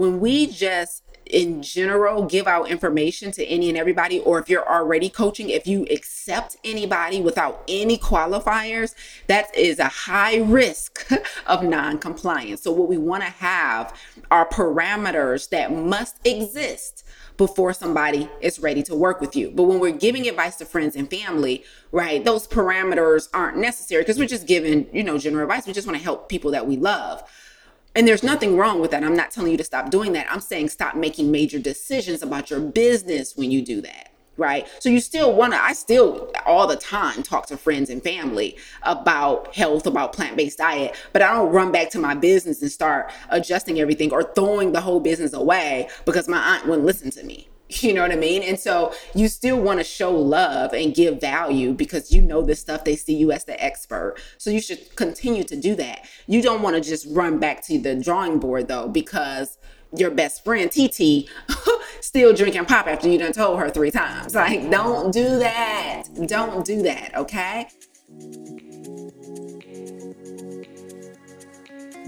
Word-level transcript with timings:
when 0.00 0.18
we 0.18 0.46
just 0.46 1.02
in 1.26 1.62
general 1.62 2.24
give 2.24 2.46
out 2.46 2.70
information 2.70 3.30
to 3.30 3.44
any 3.44 3.68
and 3.68 3.76
everybody, 3.76 4.18
or 4.20 4.38
if 4.38 4.48
you're 4.48 4.66
already 4.66 5.10
coaching, 5.10 5.50
if 5.50 5.66
you 5.66 5.86
accept 5.90 6.56
anybody 6.64 7.20
without 7.20 7.62
any 7.68 7.98
qualifiers, 7.98 8.94
that 9.26 9.54
is 9.54 9.78
a 9.78 9.88
high 9.88 10.38
risk 10.38 11.06
of 11.46 11.62
non 11.62 11.98
compliance. 11.98 12.62
So, 12.62 12.72
what 12.72 12.88
we 12.88 12.96
want 12.96 13.22
to 13.24 13.28
have 13.28 13.94
are 14.30 14.48
parameters 14.48 15.50
that 15.50 15.70
must 15.70 16.16
exist 16.26 17.04
before 17.36 17.74
somebody 17.74 18.26
is 18.40 18.58
ready 18.58 18.82
to 18.84 18.94
work 18.94 19.20
with 19.20 19.36
you. 19.36 19.50
But 19.50 19.64
when 19.64 19.80
we're 19.80 19.92
giving 19.92 20.26
advice 20.26 20.56
to 20.56 20.64
friends 20.64 20.96
and 20.96 21.10
family, 21.10 21.62
right, 21.92 22.24
those 22.24 22.48
parameters 22.48 23.28
aren't 23.34 23.58
necessary 23.58 24.00
because 24.00 24.18
we're 24.18 24.26
just 24.26 24.46
giving, 24.46 24.88
you 24.94 25.04
know, 25.04 25.18
general 25.18 25.42
advice. 25.42 25.66
We 25.66 25.74
just 25.74 25.86
want 25.86 25.98
to 25.98 26.04
help 26.04 26.30
people 26.30 26.52
that 26.52 26.66
we 26.66 26.78
love. 26.78 27.22
And 27.94 28.06
there's 28.06 28.22
nothing 28.22 28.56
wrong 28.56 28.80
with 28.80 28.92
that. 28.92 29.02
I'm 29.02 29.16
not 29.16 29.30
telling 29.30 29.50
you 29.50 29.58
to 29.58 29.64
stop 29.64 29.90
doing 29.90 30.12
that. 30.12 30.30
I'm 30.30 30.40
saying 30.40 30.68
stop 30.68 30.94
making 30.94 31.30
major 31.30 31.58
decisions 31.58 32.22
about 32.22 32.50
your 32.50 32.60
business 32.60 33.36
when 33.36 33.50
you 33.50 33.62
do 33.62 33.80
that. 33.80 34.12
Right. 34.36 34.66
So 34.78 34.88
you 34.88 35.00
still 35.00 35.34
want 35.34 35.52
to, 35.52 35.62
I 35.62 35.74
still 35.74 36.32
all 36.46 36.66
the 36.66 36.76
time 36.76 37.22
talk 37.22 37.44
to 37.48 37.58
friends 37.58 37.90
and 37.90 38.02
family 38.02 38.56
about 38.84 39.54
health, 39.54 39.86
about 39.86 40.14
plant 40.14 40.34
based 40.36 40.58
diet, 40.58 40.96
but 41.12 41.20
I 41.20 41.34
don't 41.34 41.52
run 41.52 41.72
back 41.72 41.90
to 41.90 41.98
my 41.98 42.14
business 42.14 42.62
and 42.62 42.72
start 42.72 43.12
adjusting 43.28 43.80
everything 43.80 44.12
or 44.12 44.22
throwing 44.22 44.72
the 44.72 44.80
whole 44.80 45.00
business 45.00 45.34
away 45.34 45.90
because 46.06 46.26
my 46.26 46.38
aunt 46.38 46.66
wouldn't 46.66 46.86
listen 46.86 47.10
to 47.10 47.22
me. 47.22 47.49
You 47.82 47.94
know 47.94 48.02
what 48.02 48.12
I 48.12 48.16
mean? 48.16 48.42
And 48.42 48.58
so 48.58 48.92
you 49.14 49.28
still 49.28 49.60
want 49.60 49.78
to 49.78 49.84
show 49.84 50.12
love 50.14 50.72
and 50.72 50.94
give 50.94 51.20
value 51.20 51.72
because 51.72 52.12
you 52.12 52.20
know 52.20 52.42
this 52.42 52.60
stuff. 52.60 52.84
They 52.84 52.96
see 52.96 53.14
you 53.14 53.32
as 53.32 53.44
the 53.44 53.62
expert. 53.62 54.16
So 54.38 54.50
you 54.50 54.60
should 54.60 54.94
continue 54.96 55.44
to 55.44 55.56
do 55.56 55.74
that. 55.76 56.06
You 56.26 56.42
don't 56.42 56.62
want 56.62 56.76
to 56.76 56.82
just 56.82 57.06
run 57.10 57.38
back 57.38 57.64
to 57.66 57.78
the 57.78 57.94
drawing 57.94 58.38
board 58.38 58.68
though, 58.68 58.88
because 58.88 59.56
your 59.96 60.10
best 60.10 60.44
friend 60.44 60.70
TT 60.70 61.28
still 62.00 62.32
drinking 62.32 62.64
pop 62.66 62.86
after 62.86 63.08
you 63.08 63.18
done 63.18 63.32
told 63.32 63.58
her 63.60 63.70
three 63.70 63.90
times. 63.90 64.34
Like, 64.34 64.70
don't 64.70 65.12
do 65.12 65.38
that. 65.38 66.04
Don't 66.26 66.64
do 66.64 66.82
that, 66.82 67.16
okay? 67.16 67.68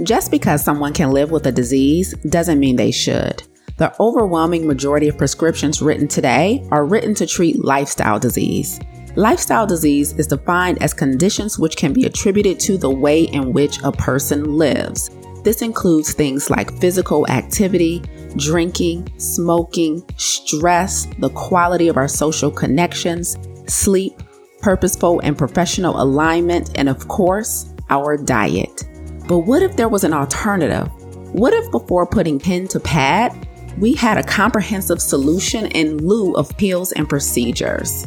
Just 0.03 0.31
because 0.31 0.65
someone 0.65 0.93
can 0.93 1.11
live 1.11 1.31
with 1.31 1.47
a 1.47 1.53
disease 1.53 2.15
doesn't 2.29 2.59
mean 2.59 2.77
they 2.77 2.91
should. 2.91 3.43
The 3.79 3.95
overwhelming 4.01 4.67
majority 4.67 5.09
of 5.09 5.17
prescriptions 5.17 5.81
written 5.81 6.07
today 6.07 6.67
are 6.71 6.85
written 6.85 7.15
to 7.15 7.27
treat 7.27 7.65
lifestyle 7.65 8.19
disease. 8.19 8.79
Lifestyle 9.17 9.67
disease 9.67 10.13
is 10.13 10.27
defined 10.27 10.83
as 10.83 10.95
conditions 10.95 11.59
which 11.59 11.77
can 11.77 11.93
be 11.93 12.05
attributed 12.05 12.61
to 12.61 12.79
the 12.79 12.91
way 12.91 13.25
in 13.25 13.53
which 13.53 13.79
a 13.83 13.93
person 13.93 14.57
lives. 14.57 15.11
This 15.43 15.63
includes 15.63 16.13
things 16.13 16.51
like 16.51 16.79
physical 16.81 17.27
activity, 17.29 18.03
drinking, 18.37 19.13
smoking, 19.19 20.05
stress, 20.17 21.07
the 21.19 21.31
quality 21.31 21.89
of 21.89 21.97
our 21.97 22.09
social 22.09 22.51
connections, 22.51 23.37
sleep, 23.67 24.23
purposeful 24.61 25.21
and 25.21 25.37
professional 25.37 26.01
alignment, 26.01 26.71
and 26.77 26.89
of 26.89 27.09
course, 27.09 27.75
our 27.91 28.17
diet. 28.17 28.85
But 29.27 29.41
what 29.41 29.63
if 29.63 29.77
there 29.77 29.89
was 29.89 30.05
an 30.05 30.13
alternative? 30.13 30.89
What 31.35 31.53
if 31.53 31.71
before 31.71 32.07
putting 32.07 32.39
pen 32.39 32.69
to 32.69 32.81
pad, 32.81 33.49
we 33.79 33.95
had 33.95 34.19
a 34.19 34.23
comprehensive 34.23 35.01
solution 35.01 35.67
in 35.67 35.99
lieu 35.99 36.33
of 36.35 36.57
pills 36.57 36.93
and 36.93 37.09
procedures. 37.09 38.07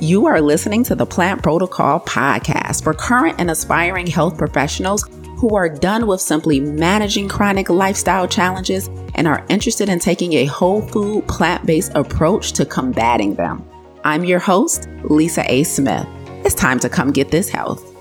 You 0.00 0.26
are 0.26 0.40
listening 0.40 0.82
to 0.84 0.94
the 0.94 1.06
Plant 1.06 1.42
Protocol 1.42 2.00
podcast 2.00 2.82
for 2.82 2.94
current 2.94 3.36
and 3.38 3.50
aspiring 3.50 4.06
health 4.06 4.36
professionals 4.36 5.08
who 5.36 5.54
are 5.54 5.68
done 5.68 6.06
with 6.06 6.20
simply 6.20 6.60
managing 6.60 7.28
chronic 7.28 7.68
lifestyle 7.68 8.28
challenges 8.28 8.88
and 9.14 9.26
are 9.26 9.44
interested 9.48 9.88
in 9.88 9.98
taking 9.98 10.34
a 10.34 10.46
whole 10.46 10.82
food, 10.82 11.26
plant 11.28 11.66
based 11.66 11.92
approach 11.94 12.52
to 12.52 12.64
combating 12.64 13.34
them. 13.34 13.64
I'm 14.04 14.24
your 14.24 14.38
host, 14.38 14.88
Lisa 15.04 15.44
A. 15.52 15.64
Smith. 15.64 16.06
It's 16.44 16.54
time 16.54 16.80
to 16.80 16.88
come 16.88 17.12
get 17.12 17.30
this 17.30 17.48
health. 17.48 17.91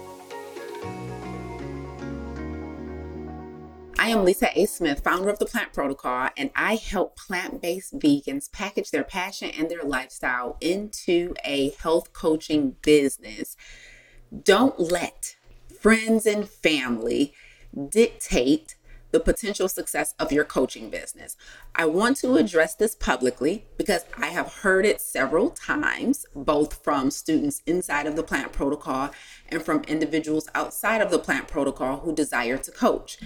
Am 4.11 4.25
Lisa 4.25 4.49
A. 4.59 4.66
Smith, 4.66 5.01
founder 5.03 5.29
of 5.29 5.39
the 5.39 5.45
Plant 5.45 5.72
Protocol, 5.72 6.29
and 6.35 6.51
I 6.53 6.75
help 6.75 7.16
plant 7.16 7.61
based 7.61 7.97
vegans 7.97 8.51
package 8.51 8.91
their 8.91 9.05
passion 9.05 9.51
and 9.51 9.69
their 9.69 9.83
lifestyle 9.83 10.57
into 10.59 11.33
a 11.45 11.69
health 11.81 12.11
coaching 12.11 12.75
business. 12.81 13.55
Don't 14.44 14.77
let 14.79 15.38
friends 15.79 16.25
and 16.25 16.47
family 16.47 17.33
dictate 17.89 18.75
the 19.11 19.19
potential 19.19 19.67
success 19.67 20.16
of 20.19 20.31
your 20.31 20.44
coaching 20.44 20.89
business. 20.89 21.38
I 21.75 21.85
want 21.85 22.17
to 22.17 22.35
address 22.35 22.75
this 22.75 22.95
publicly 22.95 23.66
because 23.77 24.05
I 24.17 24.27
have 24.27 24.47
heard 24.47 24.85
it 24.85 25.01
several 25.01 25.51
times, 25.51 26.25
both 26.35 26.83
from 26.83 27.11
students 27.11 27.61
inside 27.66 28.07
of 28.07 28.16
the 28.16 28.23
plant 28.23 28.51
protocol 28.51 29.11
and 29.50 29.61
from 29.61 29.83
individuals 29.83 30.50
outside 30.55 31.01
of 31.01 31.11
the 31.11 31.19
plant 31.19 31.47
protocol 31.47 31.97
who 31.97 32.16
desire 32.16 32.57
to 32.57 32.71
coach. 32.71 33.17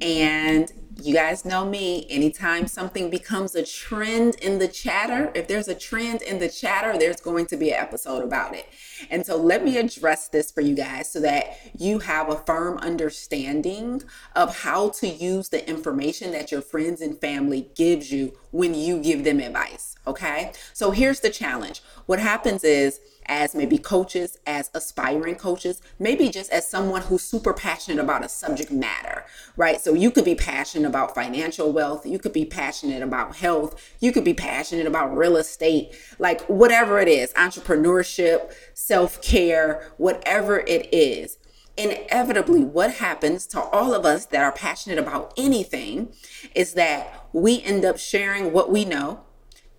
And 0.00 0.72
you 1.02 1.14
guys 1.14 1.44
know 1.44 1.64
me, 1.64 2.06
anytime 2.08 2.66
something 2.66 3.10
becomes 3.10 3.54
a 3.54 3.64
trend 3.64 4.36
in 4.36 4.58
the 4.58 4.68
chatter, 4.68 5.32
if 5.34 5.48
there's 5.48 5.68
a 5.68 5.74
trend 5.74 6.22
in 6.22 6.38
the 6.38 6.48
chatter, 6.48 6.98
there's 6.98 7.20
going 7.20 7.46
to 7.46 7.56
be 7.56 7.70
an 7.70 7.80
episode 7.80 8.22
about 8.22 8.54
it. 8.54 8.66
And 9.10 9.26
so 9.26 9.36
let 9.36 9.64
me 9.64 9.76
address 9.76 10.28
this 10.28 10.52
for 10.52 10.60
you 10.60 10.74
guys 10.74 11.10
so 11.10 11.20
that 11.20 11.58
you 11.76 11.98
have 12.00 12.28
a 12.28 12.36
firm 12.36 12.78
understanding 12.78 14.02
of 14.36 14.60
how 14.60 14.90
to 14.90 15.08
use 15.08 15.48
the 15.48 15.68
information 15.68 16.32
that 16.32 16.52
your 16.52 16.62
friends 16.62 17.00
and 17.00 17.20
family 17.20 17.70
gives 17.74 18.12
you 18.12 18.36
when 18.50 18.74
you 18.74 19.00
give 19.02 19.24
them 19.24 19.40
advice. 19.40 19.96
Okay. 20.06 20.52
So 20.72 20.90
here's 20.90 21.20
the 21.20 21.30
challenge. 21.30 21.82
What 22.06 22.18
happens 22.18 22.62
is, 22.62 23.00
as 23.26 23.54
maybe 23.54 23.78
coaches, 23.78 24.38
as 24.46 24.70
aspiring 24.74 25.36
coaches, 25.36 25.80
maybe 25.98 26.28
just 26.28 26.50
as 26.52 26.68
someone 26.68 27.02
who's 27.02 27.22
super 27.22 27.52
passionate 27.52 28.02
about 28.02 28.24
a 28.24 28.28
subject 28.28 28.70
matter, 28.70 29.24
right? 29.56 29.80
So 29.80 29.94
you 29.94 30.10
could 30.10 30.24
be 30.24 30.34
passionate 30.34 30.88
about 30.88 31.14
financial 31.14 31.72
wealth, 31.72 32.06
you 32.06 32.18
could 32.18 32.32
be 32.32 32.44
passionate 32.44 33.02
about 33.02 33.36
health, 33.36 33.80
you 34.00 34.12
could 34.12 34.24
be 34.24 34.34
passionate 34.34 34.86
about 34.86 35.16
real 35.16 35.36
estate, 35.36 35.94
like 36.18 36.42
whatever 36.42 36.98
it 36.98 37.08
is, 37.08 37.32
entrepreneurship, 37.34 38.52
self 38.74 39.22
care, 39.22 39.92
whatever 39.96 40.60
it 40.60 40.88
is. 40.92 41.38
Inevitably, 41.76 42.62
what 42.62 42.94
happens 42.94 43.46
to 43.48 43.60
all 43.60 43.94
of 43.94 44.04
us 44.04 44.26
that 44.26 44.44
are 44.44 44.52
passionate 44.52 44.98
about 44.98 45.32
anything 45.36 46.12
is 46.54 46.74
that 46.74 47.26
we 47.32 47.62
end 47.62 47.84
up 47.84 47.98
sharing 47.98 48.52
what 48.52 48.70
we 48.70 48.84
know 48.84 49.24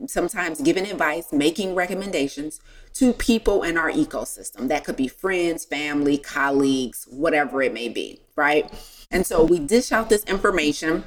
sometimes 0.07 0.61
giving 0.61 0.85
advice, 0.85 1.31
making 1.31 1.75
recommendations 1.75 2.59
to 2.95 3.13
people 3.13 3.63
in 3.63 3.77
our 3.77 3.91
ecosystem. 3.91 4.67
That 4.69 4.83
could 4.83 4.95
be 4.95 5.07
friends, 5.07 5.65
family, 5.65 6.17
colleagues, 6.17 7.07
whatever 7.09 7.61
it 7.61 7.73
may 7.73 7.89
be, 7.89 8.21
right? 8.35 8.71
And 9.11 9.25
so 9.25 9.43
we 9.43 9.59
dish 9.59 9.91
out 9.91 10.09
this 10.09 10.23
information 10.23 11.03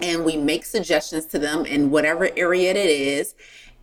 and 0.00 0.24
we 0.24 0.36
make 0.36 0.64
suggestions 0.64 1.26
to 1.26 1.38
them 1.38 1.66
in 1.66 1.90
whatever 1.90 2.28
area 2.36 2.70
it 2.70 2.76
is. 2.76 3.34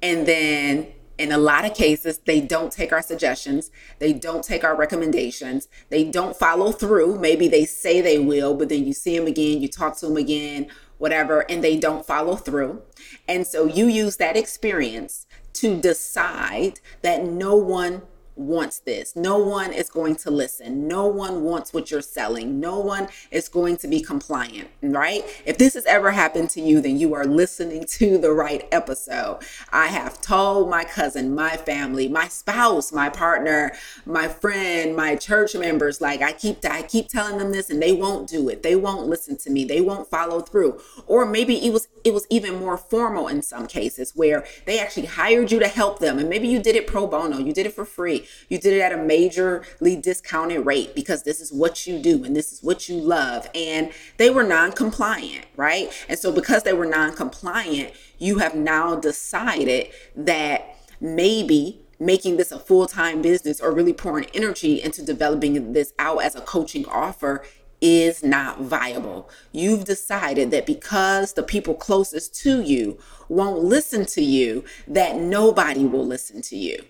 And 0.01 0.27
then 0.27 0.87
in 1.17 1.31
a 1.31 1.37
lot 1.37 1.65
of 1.65 1.73
cases, 1.73 2.19
they 2.25 2.41
don't 2.41 2.71
take 2.71 2.91
our 2.91 3.01
suggestions. 3.01 3.71
They 3.99 4.13
don't 4.13 4.43
take 4.43 4.63
our 4.63 4.75
recommendations. 4.75 5.67
They 5.89 6.03
don't 6.03 6.35
follow 6.35 6.71
through. 6.71 7.19
Maybe 7.19 7.47
they 7.47 7.65
say 7.65 8.01
they 8.01 8.19
will, 8.19 8.53
but 8.53 8.69
then 8.69 8.85
you 8.85 8.93
see 8.93 9.17
them 9.17 9.27
again, 9.27 9.61
you 9.61 9.67
talk 9.67 9.97
to 9.97 10.07
them 10.07 10.17
again, 10.17 10.67
whatever, 10.97 11.39
and 11.49 11.63
they 11.63 11.77
don't 11.77 12.05
follow 12.05 12.35
through. 12.35 12.81
And 13.27 13.47
so 13.47 13.65
you 13.65 13.87
use 13.87 14.17
that 14.17 14.37
experience 14.37 15.25
to 15.55 15.79
decide 15.79 16.79
that 17.01 17.23
no 17.25 17.55
one 17.55 18.01
wants 18.35 18.79
this. 18.79 19.15
No 19.15 19.37
one 19.37 19.71
is 19.71 19.89
going 19.89 20.15
to 20.17 20.31
listen. 20.31 20.87
No 20.87 21.07
one 21.07 21.43
wants 21.43 21.73
what 21.73 21.89
you're 21.89 22.01
selling. 22.01 22.59
No 22.59 22.79
one 22.79 23.07
is 23.31 23.47
going 23.47 23.77
to 23.77 23.87
be 23.87 24.01
compliant, 24.01 24.69
right? 24.81 25.23
If 25.45 25.57
this 25.57 25.73
has 25.75 25.85
ever 25.85 26.11
happened 26.11 26.49
to 26.51 26.61
you, 26.61 26.81
then 26.81 26.99
you 26.99 27.13
are 27.13 27.25
listening 27.25 27.85
to 27.89 28.17
the 28.17 28.31
right 28.31 28.67
episode. 28.71 29.39
I 29.71 29.87
have 29.87 30.21
told 30.21 30.69
my 30.69 30.83
cousin, 30.83 31.33
my 31.33 31.57
family, 31.57 32.07
my 32.07 32.27
spouse, 32.27 32.91
my 32.91 33.09
partner, 33.09 33.73
my 34.05 34.27
friend, 34.27 34.95
my 34.95 35.15
church 35.15 35.55
members 35.55 36.01
like 36.01 36.21
I 36.21 36.33
keep 36.33 36.65
I 36.65 36.81
keep 36.81 37.07
telling 37.07 37.37
them 37.37 37.51
this 37.51 37.69
and 37.69 37.81
they 37.81 37.93
won't 37.93 38.27
do 38.27 38.49
it. 38.49 38.63
They 38.63 38.75
won't 38.75 39.07
listen 39.07 39.37
to 39.37 39.49
me. 39.49 39.65
They 39.65 39.81
won't 39.81 40.09
follow 40.09 40.41
through. 40.41 40.81
Or 41.07 41.25
maybe 41.25 41.65
it 41.65 41.71
was 41.71 41.87
it 42.03 42.13
was 42.13 42.27
even 42.29 42.55
more 42.59 42.77
formal 42.77 43.27
in 43.27 43.41
some 43.41 43.67
cases 43.67 44.11
where 44.15 44.45
they 44.65 44.79
actually 44.79 45.05
hired 45.05 45.51
you 45.51 45.59
to 45.59 45.67
help 45.67 45.99
them 45.99 46.19
and 46.19 46.29
maybe 46.29 46.47
you 46.47 46.59
did 46.59 46.75
it 46.75 46.87
pro 46.87 47.07
bono. 47.07 47.37
You 47.37 47.53
did 47.53 47.65
it 47.65 47.73
for 47.73 47.85
free 47.85 48.24
you 48.49 48.57
did 48.57 48.73
it 48.73 48.81
at 48.81 48.91
a 48.91 48.97
majorly 48.97 50.01
discounted 50.01 50.65
rate 50.65 50.95
because 50.95 51.23
this 51.23 51.39
is 51.39 51.51
what 51.51 51.85
you 51.87 51.99
do 51.99 52.23
and 52.23 52.35
this 52.35 52.51
is 52.51 52.63
what 52.63 52.89
you 52.89 52.95
love. 52.95 53.49
And 53.55 53.91
they 54.17 54.29
were 54.29 54.43
non 54.43 54.71
compliant, 54.71 55.45
right? 55.55 55.91
And 56.09 56.17
so, 56.17 56.31
because 56.31 56.63
they 56.63 56.73
were 56.73 56.85
non 56.85 57.15
compliant, 57.15 57.93
you 58.17 58.39
have 58.39 58.55
now 58.55 58.95
decided 58.95 59.89
that 60.15 60.77
maybe 60.99 61.81
making 61.99 62.37
this 62.37 62.51
a 62.51 62.59
full 62.59 62.87
time 62.87 63.21
business 63.21 63.61
or 63.61 63.71
really 63.71 63.93
pouring 63.93 64.27
energy 64.33 64.81
into 64.81 65.03
developing 65.03 65.73
this 65.73 65.93
out 65.99 66.23
as 66.23 66.35
a 66.35 66.41
coaching 66.41 66.85
offer 66.87 67.43
is 67.81 68.23
not 68.23 68.61
viable. 68.61 69.29
You've 69.51 69.85
decided 69.85 70.51
that 70.51 70.65
because 70.65 71.33
the 71.33 71.43
people 71.43 71.73
closest 71.73 72.33
to 72.41 72.61
you 72.61 72.97
won't 73.29 73.63
listen 73.63 74.05
to 74.07 74.23
you, 74.23 74.63
that 74.87 75.17
nobody 75.17 75.85
will 75.85 76.05
listen 76.05 76.41
to 76.43 76.55
you. 76.55 76.83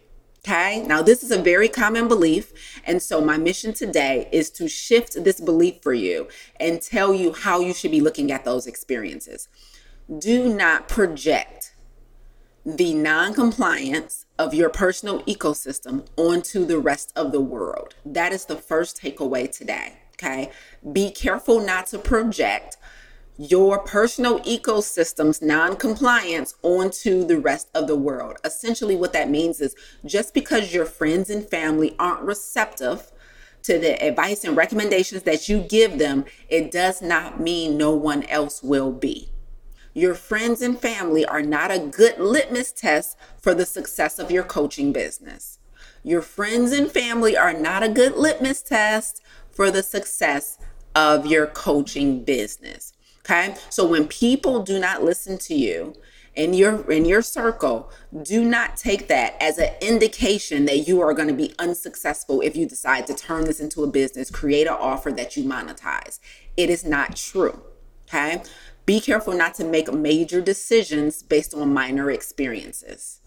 Okay. 0.47 0.83
Now, 0.85 1.01
this 1.01 1.23
is 1.23 1.31
a 1.31 1.41
very 1.41 1.67
common 1.67 2.07
belief. 2.07 2.53
And 2.85 3.01
so, 3.01 3.19
my 3.19 3.35
mission 3.35 3.73
today 3.73 4.29
is 4.31 4.51
to 4.51 4.67
shift 4.67 5.23
this 5.23 5.41
belief 5.41 5.81
for 5.81 5.93
you 5.93 6.27
and 6.59 6.79
tell 6.79 7.15
you 7.15 7.33
how 7.33 7.61
you 7.61 7.73
should 7.73 7.89
be 7.89 7.99
looking 7.99 8.31
at 8.31 8.45
those 8.45 8.67
experiences. 8.67 9.49
Do 10.19 10.53
not 10.53 10.87
project 10.87 11.73
the 12.63 12.93
non 12.93 13.33
compliance 13.33 14.27
of 14.37 14.53
your 14.53 14.69
personal 14.69 15.23
ecosystem 15.23 16.05
onto 16.15 16.63
the 16.63 16.77
rest 16.77 17.11
of 17.15 17.31
the 17.31 17.41
world. 17.41 17.95
That 18.05 18.31
is 18.31 18.45
the 18.45 18.55
first 18.55 19.01
takeaway 19.01 19.51
today. 19.51 19.97
Okay. 20.13 20.51
Be 20.93 21.09
careful 21.09 21.59
not 21.59 21.87
to 21.87 21.97
project 21.97 22.77
your 23.37 23.79
personal 23.79 24.39
ecosystem's 24.41 25.41
non-compliance 25.41 26.55
onto 26.61 27.25
the 27.25 27.37
rest 27.37 27.69
of 27.75 27.87
the 27.87 27.95
world. 27.95 28.37
Essentially 28.45 28.95
what 28.95 29.13
that 29.13 29.29
means 29.29 29.59
is 29.59 29.75
just 30.05 30.33
because 30.33 30.73
your 30.73 30.85
friends 30.85 31.29
and 31.29 31.47
family 31.49 31.95
aren't 31.99 32.21
receptive 32.21 33.11
to 33.63 33.77
the 33.77 34.01
advice 34.01 34.43
and 34.43 34.55
recommendations 34.55 35.23
that 35.23 35.49
you 35.49 35.59
give 35.59 35.97
them, 35.97 36.23
it 36.49 36.71
does 36.71 37.01
not 37.01 37.39
mean 37.39 37.77
no 37.77 37.91
one 37.91 38.23
else 38.23 38.63
will 38.63 38.91
be. 38.91 39.29
Your 39.93 40.13
friends 40.13 40.61
and 40.61 40.79
family 40.79 41.25
are 41.25 41.41
not 41.41 41.71
a 41.71 41.79
good 41.79 42.19
litmus 42.19 42.71
test 42.71 43.17
for 43.41 43.53
the 43.53 43.65
success 43.65 44.19
of 44.19 44.29
your 44.29 44.43
coaching 44.43 44.93
business. 44.93 45.57
Your 46.03 46.21
friends 46.21 46.71
and 46.71 46.91
family 46.91 47.35
are 47.35 47.53
not 47.53 47.81
a 47.81 47.89
good 47.89 48.15
litmus 48.15 48.61
test 48.61 49.21
for 49.49 49.71
the 49.71 49.81
success 49.81 50.57
of 50.93 51.25
your 51.25 51.47
coaching 51.47 52.23
business. 52.23 52.93
Okay. 53.25 53.55
So 53.69 53.87
when 53.87 54.07
people 54.07 54.61
do 54.61 54.77
not 54.77 55.03
listen 55.03 55.39
to 55.39 55.55
you 55.55 55.95
in 56.35 56.53
your 56.53 56.89
in 56.91 57.05
your 57.05 57.23
circle, 57.23 57.89
do 58.21 58.45
not 58.45 58.77
take 58.77 59.07
that 59.07 59.35
as 59.41 59.57
an 59.57 59.73
indication 59.81 60.65
that 60.65 60.87
you 60.87 61.01
are 61.01 61.13
going 61.13 61.29
to 61.29 61.33
be 61.33 61.55
unsuccessful 61.57 62.41
if 62.41 62.55
you 62.55 62.67
decide 62.67 63.07
to 63.07 63.15
turn 63.15 63.45
this 63.45 63.59
into 63.59 63.83
a 63.83 63.87
business, 63.87 64.29
create 64.29 64.67
an 64.67 64.75
offer 64.79 65.11
that 65.11 65.35
you 65.35 65.43
monetize. 65.43 66.19
It 66.55 66.69
is 66.69 66.85
not 66.85 67.15
true. 67.15 67.61
Okay. 68.07 68.43
Be 68.85 68.99
careful 68.99 69.33
not 69.33 69.55
to 69.55 69.63
make 69.63 69.91
major 69.91 70.39
decisions 70.39 71.23
based 71.23 71.55
on 71.55 71.73
minor 71.73 72.11
experiences. 72.11 73.21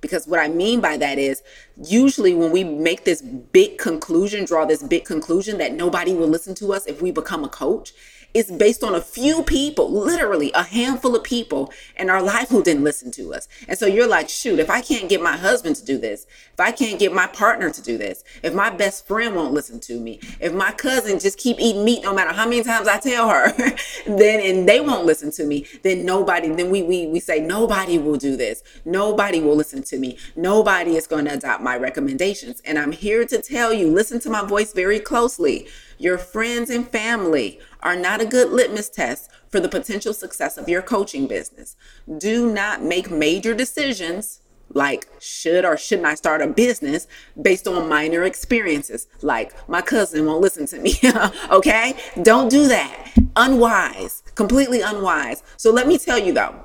Because 0.00 0.26
what 0.26 0.40
I 0.40 0.48
mean 0.48 0.80
by 0.80 0.96
that 0.96 1.18
is 1.18 1.42
usually 1.82 2.34
when 2.34 2.50
we 2.52 2.64
make 2.64 3.04
this 3.04 3.22
big 3.22 3.78
conclusion, 3.78 4.44
draw 4.44 4.64
this 4.64 4.82
big 4.82 5.04
conclusion 5.04 5.58
that 5.58 5.72
nobody 5.72 6.12
will 6.12 6.28
listen 6.28 6.54
to 6.56 6.72
us 6.72 6.86
if 6.86 7.00
we 7.00 7.10
become 7.10 7.44
a 7.44 7.48
coach, 7.48 7.92
it's 8.34 8.50
based 8.50 8.82
on 8.82 8.94
a 8.94 9.00
few 9.00 9.42
people, 9.42 9.90
literally 9.90 10.52
a 10.52 10.62
handful 10.62 11.14
of 11.14 11.22
people 11.22 11.72
in 11.96 12.08
our 12.08 12.22
life 12.22 12.48
who 12.48 12.62
didn't 12.62 12.84
listen 12.84 13.10
to 13.12 13.34
us. 13.34 13.48
And 13.68 13.78
so 13.78 13.86
you're 13.86 14.08
like, 14.08 14.28
shoot, 14.28 14.58
if 14.58 14.70
I 14.70 14.80
can't 14.80 15.08
get 15.08 15.22
my 15.22 15.36
husband 15.36 15.76
to 15.76 15.84
do 15.84 15.98
this, 15.98 16.26
if 16.52 16.60
I 16.60 16.72
can't 16.72 16.98
get 16.98 17.12
my 17.12 17.26
partner 17.26 17.70
to 17.70 17.82
do 17.82 17.98
this, 17.98 18.24
if 18.42 18.54
my 18.54 18.70
best 18.70 19.06
friend 19.06 19.36
won't 19.36 19.52
listen 19.52 19.80
to 19.80 20.00
me, 20.00 20.20
if 20.40 20.52
my 20.52 20.72
cousin 20.72 21.18
just 21.18 21.38
keep 21.38 21.60
eating 21.60 21.84
meat 21.84 22.02
no 22.02 22.14
matter 22.14 22.32
how 22.32 22.48
many 22.48 22.62
times 22.62 22.88
I 22.88 22.98
tell 22.98 23.28
her, 23.28 23.52
then 24.06 24.40
and 24.40 24.68
they 24.68 24.80
won't 24.80 25.04
listen 25.04 25.30
to 25.32 25.44
me, 25.44 25.66
then 25.82 26.04
nobody, 26.04 26.48
then 26.48 26.70
we 26.70 26.82
we 26.82 27.06
we 27.06 27.20
say 27.20 27.40
nobody 27.40 27.98
will 27.98 28.16
do 28.16 28.36
this. 28.36 28.62
Nobody 28.84 29.40
will 29.40 29.56
listen 29.56 29.82
to 29.84 29.98
me. 29.98 30.16
Nobody 30.36 30.96
is 30.96 31.06
going 31.06 31.26
to 31.26 31.34
adopt 31.34 31.62
my 31.62 31.76
recommendations. 31.76 32.62
And 32.64 32.78
I'm 32.78 32.92
here 32.92 33.24
to 33.26 33.42
tell 33.42 33.72
you, 33.72 33.90
listen 33.90 34.20
to 34.20 34.30
my 34.30 34.44
voice 34.44 34.72
very 34.72 35.00
closely. 35.00 35.68
Your 35.98 36.18
friends 36.18 36.70
and 36.70 36.88
family 36.88 37.60
are 37.82 37.96
not 37.96 38.20
a 38.20 38.26
good 38.26 38.50
litmus 38.50 38.88
test 38.88 39.30
for 39.48 39.60
the 39.60 39.68
potential 39.68 40.14
success 40.14 40.56
of 40.56 40.68
your 40.68 40.82
coaching 40.82 41.26
business. 41.26 41.76
Do 42.18 42.52
not 42.52 42.82
make 42.82 43.10
major 43.10 43.54
decisions 43.54 44.40
like 44.74 45.06
should 45.20 45.64
or 45.64 45.76
shouldn't 45.76 46.06
I 46.06 46.14
start 46.14 46.40
a 46.40 46.46
business 46.46 47.06
based 47.40 47.68
on 47.68 47.88
minor 47.88 48.22
experiences 48.22 49.06
like 49.20 49.52
my 49.68 49.82
cousin 49.82 50.24
won't 50.24 50.40
listen 50.40 50.66
to 50.66 50.78
me 50.78 50.94
okay? 51.50 51.94
Don't 52.22 52.48
do 52.48 52.68
that. 52.68 53.12
Unwise 53.36 54.22
completely 54.34 54.80
unwise. 54.80 55.42
So 55.56 55.70
let 55.70 55.86
me 55.86 55.98
tell 55.98 56.18
you 56.18 56.32
though 56.32 56.64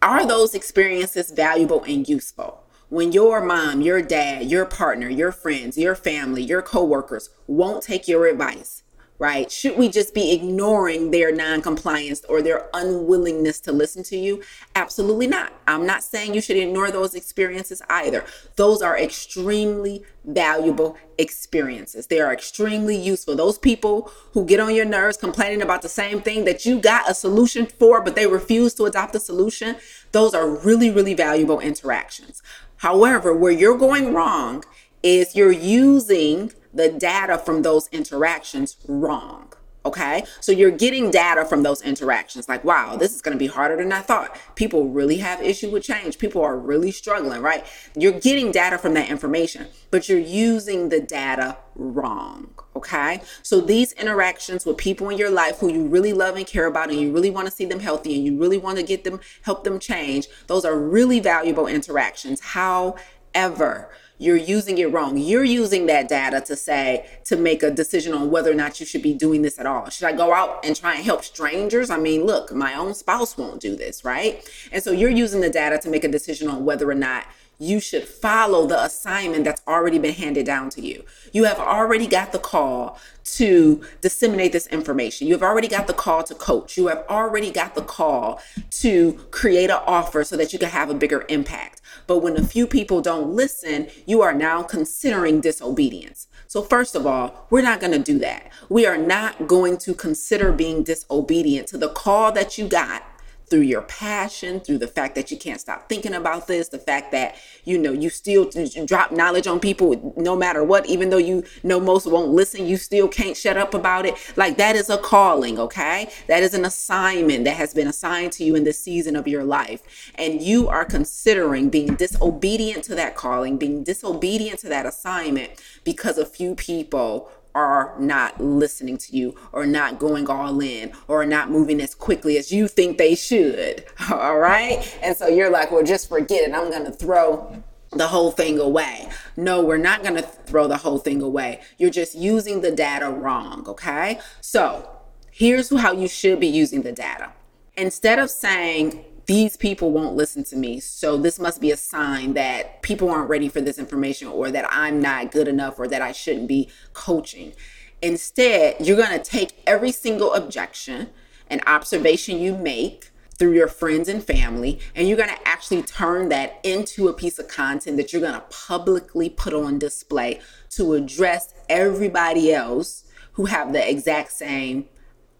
are 0.00 0.26
those 0.26 0.54
experiences 0.54 1.30
valuable 1.30 1.84
and 1.84 2.08
useful? 2.08 2.64
When 2.88 3.12
your 3.12 3.40
mom 3.40 3.80
your 3.80 4.02
dad 4.02 4.50
your 4.50 4.66
partner 4.66 5.08
your 5.08 5.32
friends 5.32 5.78
your 5.78 5.94
family 5.94 6.42
your 6.42 6.62
coworkers 6.62 7.30
won't 7.46 7.82
take 7.82 8.06
your 8.08 8.26
advice 8.26 8.82
right? 9.22 9.52
Should 9.52 9.78
we 9.78 9.88
just 9.88 10.14
be 10.14 10.32
ignoring 10.32 11.12
their 11.12 11.30
non-compliance 11.30 12.24
or 12.28 12.42
their 12.42 12.68
unwillingness 12.74 13.60
to 13.60 13.70
listen 13.70 14.02
to 14.02 14.16
you? 14.16 14.42
Absolutely 14.74 15.28
not. 15.28 15.52
I'm 15.68 15.86
not 15.86 16.02
saying 16.02 16.34
you 16.34 16.40
should 16.40 16.56
ignore 16.56 16.90
those 16.90 17.14
experiences 17.14 17.80
either. 17.88 18.24
Those 18.56 18.82
are 18.82 18.98
extremely 18.98 20.02
valuable 20.24 20.96
experiences. 21.18 22.08
They 22.08 22.18
are 22.18 22.32
extremely 22.32 22.96
useful. 22.96 23.36
Those 23.36 23.58
people 23.58 24.10
who 24.32 24.44
get 24.44 24.58
on 24.58 24.74
your 24.74 24.86
nerves 24.86 25.18
complaining 25.18 25.62
about 25.62 25.82
the 25.82 25.88
same 25.88 26.20
thing 26.20 26.44
that 26.46 26.66
you 26.66 26.80
got 26.80 27.08
a 27.08 27.14
solution 27.14 27.66
for, 27.66 28.00
but 28.02 28.16
they 28.16 28.26
refuse 28.26 28.74
to 28.74 28.86
adopt 28.86 29.12
the 29.12 29.20
solution, 29.20 29.76
those 30.10 30.34
are 30.34 30.48
really, 30.48 30.90
really 30.90 31.14
valuable 31.14 31.60
interactions. 31.60 32.42
However, 32.78 33.32
where 33.32 33.52
you're 33.52 33.78
going 33.78 34.12
wrong 34.12 34.64
is 35.04 35.36
you're 35.36 35.52
using 35.52 36.52
the 36.72 36.88
data 36.88 37.38
from 37.38 37.62
those 37.62 37.88
interactions 37.88 38.76
wrong. 38.86 39.52
Okay. 39.84 40.24
So 40.40 40.52
you're 40.52 40.70
getting 40.70 41.10
data 41.10 41.44
from 41.44 41.64
those 41.64 41.82
interactions 41.82 42.48
like, 42.48 42.62
wow, 42.62 42.94
this 42.96 43.14
is 43.14 43.20
going 43.20 43.36
to 43.36 43.38
be 43.38 43.48
harder 43.48 43.76
than 43.76 43.92
I 43.92 44.00
thought. 44.00 44.38
People 44.54 44.88
really 44.88 45.16
have 45.18 45.42
issue 45.42 45.70
with 45.70 45.82
change. 45.82 46.18
People 46.18 46.40
are 46.42 46.56
really 46.56 46.92
struggling, 46.92 47.42
right? 47.42 47.66
You're 47.96 48.18
getting 48.20 48.52
data 48.52 48.78
from 48.78 48.94
that 48.94 49.10
information, 49.10 49.66
but 49.90 50.08
you're 50.08 50.18
using 50.18 50.90
the 50.90 51.00
data 51.00 51.56
wrong. 51.74 52.50
Okay. 52.76 53.22
So 53.42 53.60
these 53.60 53.92
interactions 53.94 54.64
with 54.64 54.76
people 54.76 55.08
in 55.08 55.18
your 55.18 55.30
life 55.30 55.58
who 55.58 55.72
you 55.72 55.86
really 55.86 56.12
love 56.12 56.36
and 56.36 56.46
care 56.46 56.66
about 56.66 56.90
and 56.90 57.00
you 57.00 57.12
really 57.12 57.30
want 57.30 57.48
to 57.48 57.52
see 57.52 57.64
them 57.64 57.80
healthy 57.80 58.14
and 58.14 58.24
you 58.24 58.38
really 58.38 58.58
want 58.58 58.78
to 58.78 58.84
get 58.84 59.02
them, 59.02 59.18
help 59.42 59.64
them 59.64 59.80
change, 59.80 60.28
those 60.46 60.64
are 60.64 60.78
really 60.78 61.18
valuable 61.18 61.66
interactions. 61.66 62.40
However, 62.40 63.90
you're 64.18 64.36
using 64.36 64.78
it 64.78 64.92
wrong. 64.92 65.16
You're 65.16 65.44
using 65.44 65.86
that 65.86 66.08
data 66.08 66.40
to 66.42 66.54
say, 66.56 67.06
to 67.24 67.36
make 67.36 67.62
a 67.62 67.70
decision 67.70 68.12
on 68.12 68.30
whether 68.30 68.50
or 68.50 68.54
not 68.54 68.78
you 68.78 68.86
should 68.86 69.02
be 69.02 69.14
doing 69.14 69.42
this 69.42 69.58
at 69.58 69.66
all. 69.66 69.88
Should 69.90 70.06
I 70.06 70.12
go 70.12 70.32
out 70.32 70.64
and 70.64 70.76
try 70.76 70.94
and 70.94 71.04
help 71.04 71.24
strangers? 71.24 71.90
I 71.90 71.98
mean, 71.98 72.24
look, 72.24 72.52
my 72.52 72.74
own 72.74 72.94
spouse 72.94 73.36
won't 73.36 73.60
do 73.60 73.74
this, 73.74 74.04
right? 74.04 74.48
And 74.70 74.82
so 74.82 74.92
you're 74.92 75.10
using 75.10 75.40
the 75.40 75.50
data 75.50 75.78
to 75.78 75.90
make 75.90 76.04
a 76.04 76.08
decision 76.08 76.48
on 76.48 76.64
whether 76.64 76.88
or 76.88 76.94
not 76.94 77.26
you 77.62 77.78
should 77.78 78.02
follow 78.02 78.66
the 78.66 78.82
assignment 78.82 79.44
that's 79.44 79.62
already 79.68 79.98
been 79.98 80.14
handed 80.14 80.44
down 80.44 80.68
to 80.68 80.80
you. 80.80 81.04
You 81.32 81.44
have 81.44 81.60
already 81.60 82.08
got 82.08 82.32
the 82.32 82.40
call 82.40 82.98
to 83.24 83.80
disseminate 84.00 84.50
this 84.50 84.66
information. 84.66 85.28
You 85.28 85.34
have 85.34 85.44
already 85.44 85.68
got 85.68 85.86
the 85.86 85.92
call 85.92 86.24
to 86.24 86.34
coach. 86.34 86.76
You 86.76 86.88
have 86.88 87.04
already 87.08 87.52
got 87.52 87.76
the 87.76 87.82
call 87.82 88.40
to 88.70 89.12
create 89.30 89.70
an 89.70 89.78
offer 89.86 90.24
so 90.24 90.36
that 90.36 90.52
you 90.52 90.58
can 90.58 90.70
have 90.70 90.90
a 90.90 90.94
bigger 90.94 91.24
impact. 91.28 91.80
But 92.08 92.18
when 92.18 92.36
a 92.36 92.42
few 92.42 92.66
people 92.66 93.00
don't 93.00 93.30
listen, 93.30 93.86
you 94.06 94.22
are 94.22 94.34
now 94.34 94.64
considering 94.64 95.40
disobedience. 95.40 96.26
So, 96.48 96.62
first 96.62 96.96
of 96.96 97.06
all, 97.06 97.46
we're 97.48 97.62
not 97.62 97.80
going 97.80 97.92
to 97.92 97.98
do 97.98 98.18
that. 98.18 98.50
We 98.68 98.86
are 98.86 98.98
not 98.98 99.46
going 99.46 99.78
to 99.78 99.94
consider 99.94 100.50
being 100.50 100.82
disobedient 100.82 101.68
to 101.68 101.78
the 101.78 101.90
call 101.90 102.32
that 102.32 102.58
you 102.58 102.66
got 102.66 103.04
through 103.52 103.60
your 103.60 103.82
passion, 103.82 104.60
through 104.60 104.78
the 104.78 104.86
fact 104.86 105.14
that 105.14 105.30
you 105.30 105.36
can't 105.36 105.60
stop 105.60 105.86
thinking 105.86 106.14
about 106.14 106.46
this, 106.46 106.70
the 106.70 106.78
fact 106.78 107.12
that, 107.12 107.36
you 107.64 107.76
know, 107.76 107.92
you 107.92 108.08
still 108.08 108.50
drop 108.86 109.12
knowledge 109.12 109.46
on 109.46 109.60
people 109.60 110.14
no 110.16 110.34
matter 110.34 110.64
what, 110.64 110.86
even 110.86 111.10
though 111.10 111.18
you 111.18 111.44
know 111.62 111.78
most 111.78 112.06
won't 112.06 112.30
listen, 112.30 112.64
you 112.64 112.78
still 112.78 113.06
can't 113.06 113.36
shut 113.36 113.58
up 113.58 113.74
about 113.74 114.06
it. 114.06 114.14
Like 114.36 114.56
that 114.56 114.74
is 114.74 114.88
a 114.88 114.96
calling, 114.96 115.58
okay? 115.58 116.10
That 116.28 116.42
is 116.42 116.54
an 116.54 116.64
assignment 116.64 117.44
that 117.44 117.56
has 117.56 117.74
been 117.74 117.88
assigned 117.88 118.32
to 118.32 118.44
you 118.44 118.54
in 118.54 118.64
this 118.64 118.82
season 118.82 119.16
of 119.16 119.28
your 119.28 119.44
life. 119.44 119.82
And 120.14 120.40
you 120.40 120.68
are 120.68 120.86
considering 120.86 121.68
being 121.68 121.94
disobedient 121.94 122.84
to 122.84 122.94
that 122.94 123.16
calling, 123.16 123.58
being 123.58 123.84
disobedient 123.84 124.60
to 124.60 124.70
that 124.70 124.86
assignment 124.86 125.62
because 125.84 126.16
a 126.16 126.24
few 126.24 126.54
people 126.54 127.30
are 127.54 127.94
not 127.98 128.40
listening 128.40 128.96
to 128.98 129.16
you 129.16 129.34
or 129.52 129.66
not 129.66 129.98
going 129.98 130.28
all 130.28 130.60
in 130.60 130.92
or 131.08 131.24
not 131.26 131.50
moving 131.50 131.80
as 131.80 131.94
quickly 131.94 132.38
as 132.38 132.52
you 132.52 132.68
think 132.68 132.98
they 132.98 133.14
should. 133.14 133.84
All 134.10 134.38
right. 134.38 134.98
And 135.02 135.16
so 135.16 135.28
you're 135.28 135.50
like, 135.50 135.70
well, 135.70 135.82
just 135.82 136.08
forget 136.08 136.48
it. 136.48 136.54
I'm 136.54 136.70
going 136.70 136.84
to 136.84 136.92
throw 136.92 137.62
the 137.90 138.08
whole 138.08 138.30
thing 138.30 138.58
away. 138.58 139.08
No, 139.36 139.62
we're 139.62 139.76
not 139.76 140.02
going 140.02 140.16
to 140.16 140.22
throw 140.22 140.66
the 140.66 140.78
whole 140.78 140.98
thing 140.98 141.20
away. 141.20 141.60
You're 141.78 141.90
just 141.90 142.14
using 142.14 142.62
the 142.62 142.70
data 142.70 143.10
wrong. 143.10 143.68
Okay. 143.68 144.18
So 144.40 144.88
here's 145.30 145.74
how 145.76 145.92
you 145.92 146.08
should 146.08 146.40
be 146.40 146.46
using 146.46 146.82
the 146.82 146.92
data. 146.92 147.32
Instead 147.76 148.18
of 148.18 148.30
saying, 148.30 149.04
these 149.26 149.56
people 149.56 149.92
won't 149.92 150.16
listen 150.16 150.44
to 150.44 150.56
me. 150.56 150.80
So 150.80 151.16
this 151.16 151.38
must 151.38 151.60
be 151.60 151.70
a 151.70 151.76
sign 151.76 152.34
that 152.34 152.82
people 152.82 153.10
aren't 153.10 153.28
ready 153.28 153.48
for 153.48 153.60
this 153.60 153.78
information 153.78 154.28
or 154.28 154.50
that 154.50 154.66
I'm 154.70 155.00
not 155.00 155.30
good 155.30 155.48
enough 155.48 155.78
or 155.78 155.86
that 155.88 156.02
I 156.02 156.12
shouldn't 156.12 156.48
be 156.48 156.68
coaching. 156.92 157.52
Instead, 158.00 158.84
you're 158.84 158.96
going 158.96 159.16
to 159.16 159.22
take 159.22 159.62
every 159.66 159.92
single 159.92 160.34
objection 160.34 161.10
and 161.48 161.62
observation 161.66 162.38
you 162.38 162.56
make 162.56 163.10
through 163.38 163.52
your 163.52 163.68
friends 163.68 164.08
and 164.08 164.22
family, 164.22 164.78
and 164.94 165.08
you're 165.08 165.16
going 165.16 165.28
to 165.28 165.48
actually 165.48 165.82
turn 165.82 166.28
that 166.28 166.60
into 166.62 167.08
a 167.08 167.12
piece 167.12 167.38
of 167.38 167.48
content 167.48 167.96
that 167.96 168.12
you're 168.12 168.22
going 168.22 168.34
to 168.34 168.44
publicly 168.50 169.28
put 169.28 169.54
on 169.54 169.78
display 169.78 170.40
to 170.70 170.94
address 170.94 171.52
everybody 171.68 172.52
else 172.52 173.04
who 173.32 173.46
have 173.46 173.72
the 173.72 173.90
exact 173.90 174.32
same 174.32 174.86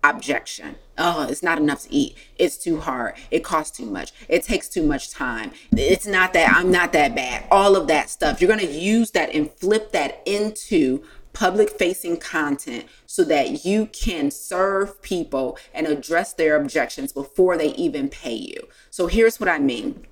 objection. 0.02 0.76
Oh, 0.98 1.26
it's 1.28 1.42
not 1.42 1.58
enough 1.58 1.82
to 1.82 1.94
eat. 1.94 2.16
It's 2.36 2.56
too 2.56 2.80
hard. 2.80 3.14
It 3.30 3.44
costs 3.44 3.76
too 3.76 3.86
much. 3.86 4.12
It 4.28 4.42
takes 4.42 4.68
too 4.68 4.82
much 4.82 5.10
time. 5.10 5.52
It's 5.72 6.06
not 6.06 6.32
that 6.34 6.54
I'm 6.54 6.70
not 6.70 6.92
that 6.92 7.14
bad. 7.14 7.46
All 7.50 7.76
of 7.76 7.86
that 7.88 8.10
stuff. 8.10 8.40
You're 8.40 8.48
going 8.48 8.66
to 8.66 8.72
use 8.72 9.10
that 9.12 9.34
and 9.34 9.50
flip 9.50 9.92
that 9.92 10.22
into 10.26 11.02
public 11.32 11.70
facing 11.70 12.18
content 12.18 12.86
so 13.06 13.24
that 13.24 13.64
you 13.64 13.86
can 13.86 14.30
serve 14.30 15.00
people 15.02 15.58
and 15.72 15.86
address 15.86 16.34
their 16.34 16.56
objections 16.56 17.12
before 17.12 17.56
they 17.56 17.74
even 17.74 18.08
pay 18.08 18.34
you. 18.34 18.68
So 18.90 19.06
here's 19.06 19.40
what 19.40 19.48
I 19.48 19.58
mean 19.58 20.06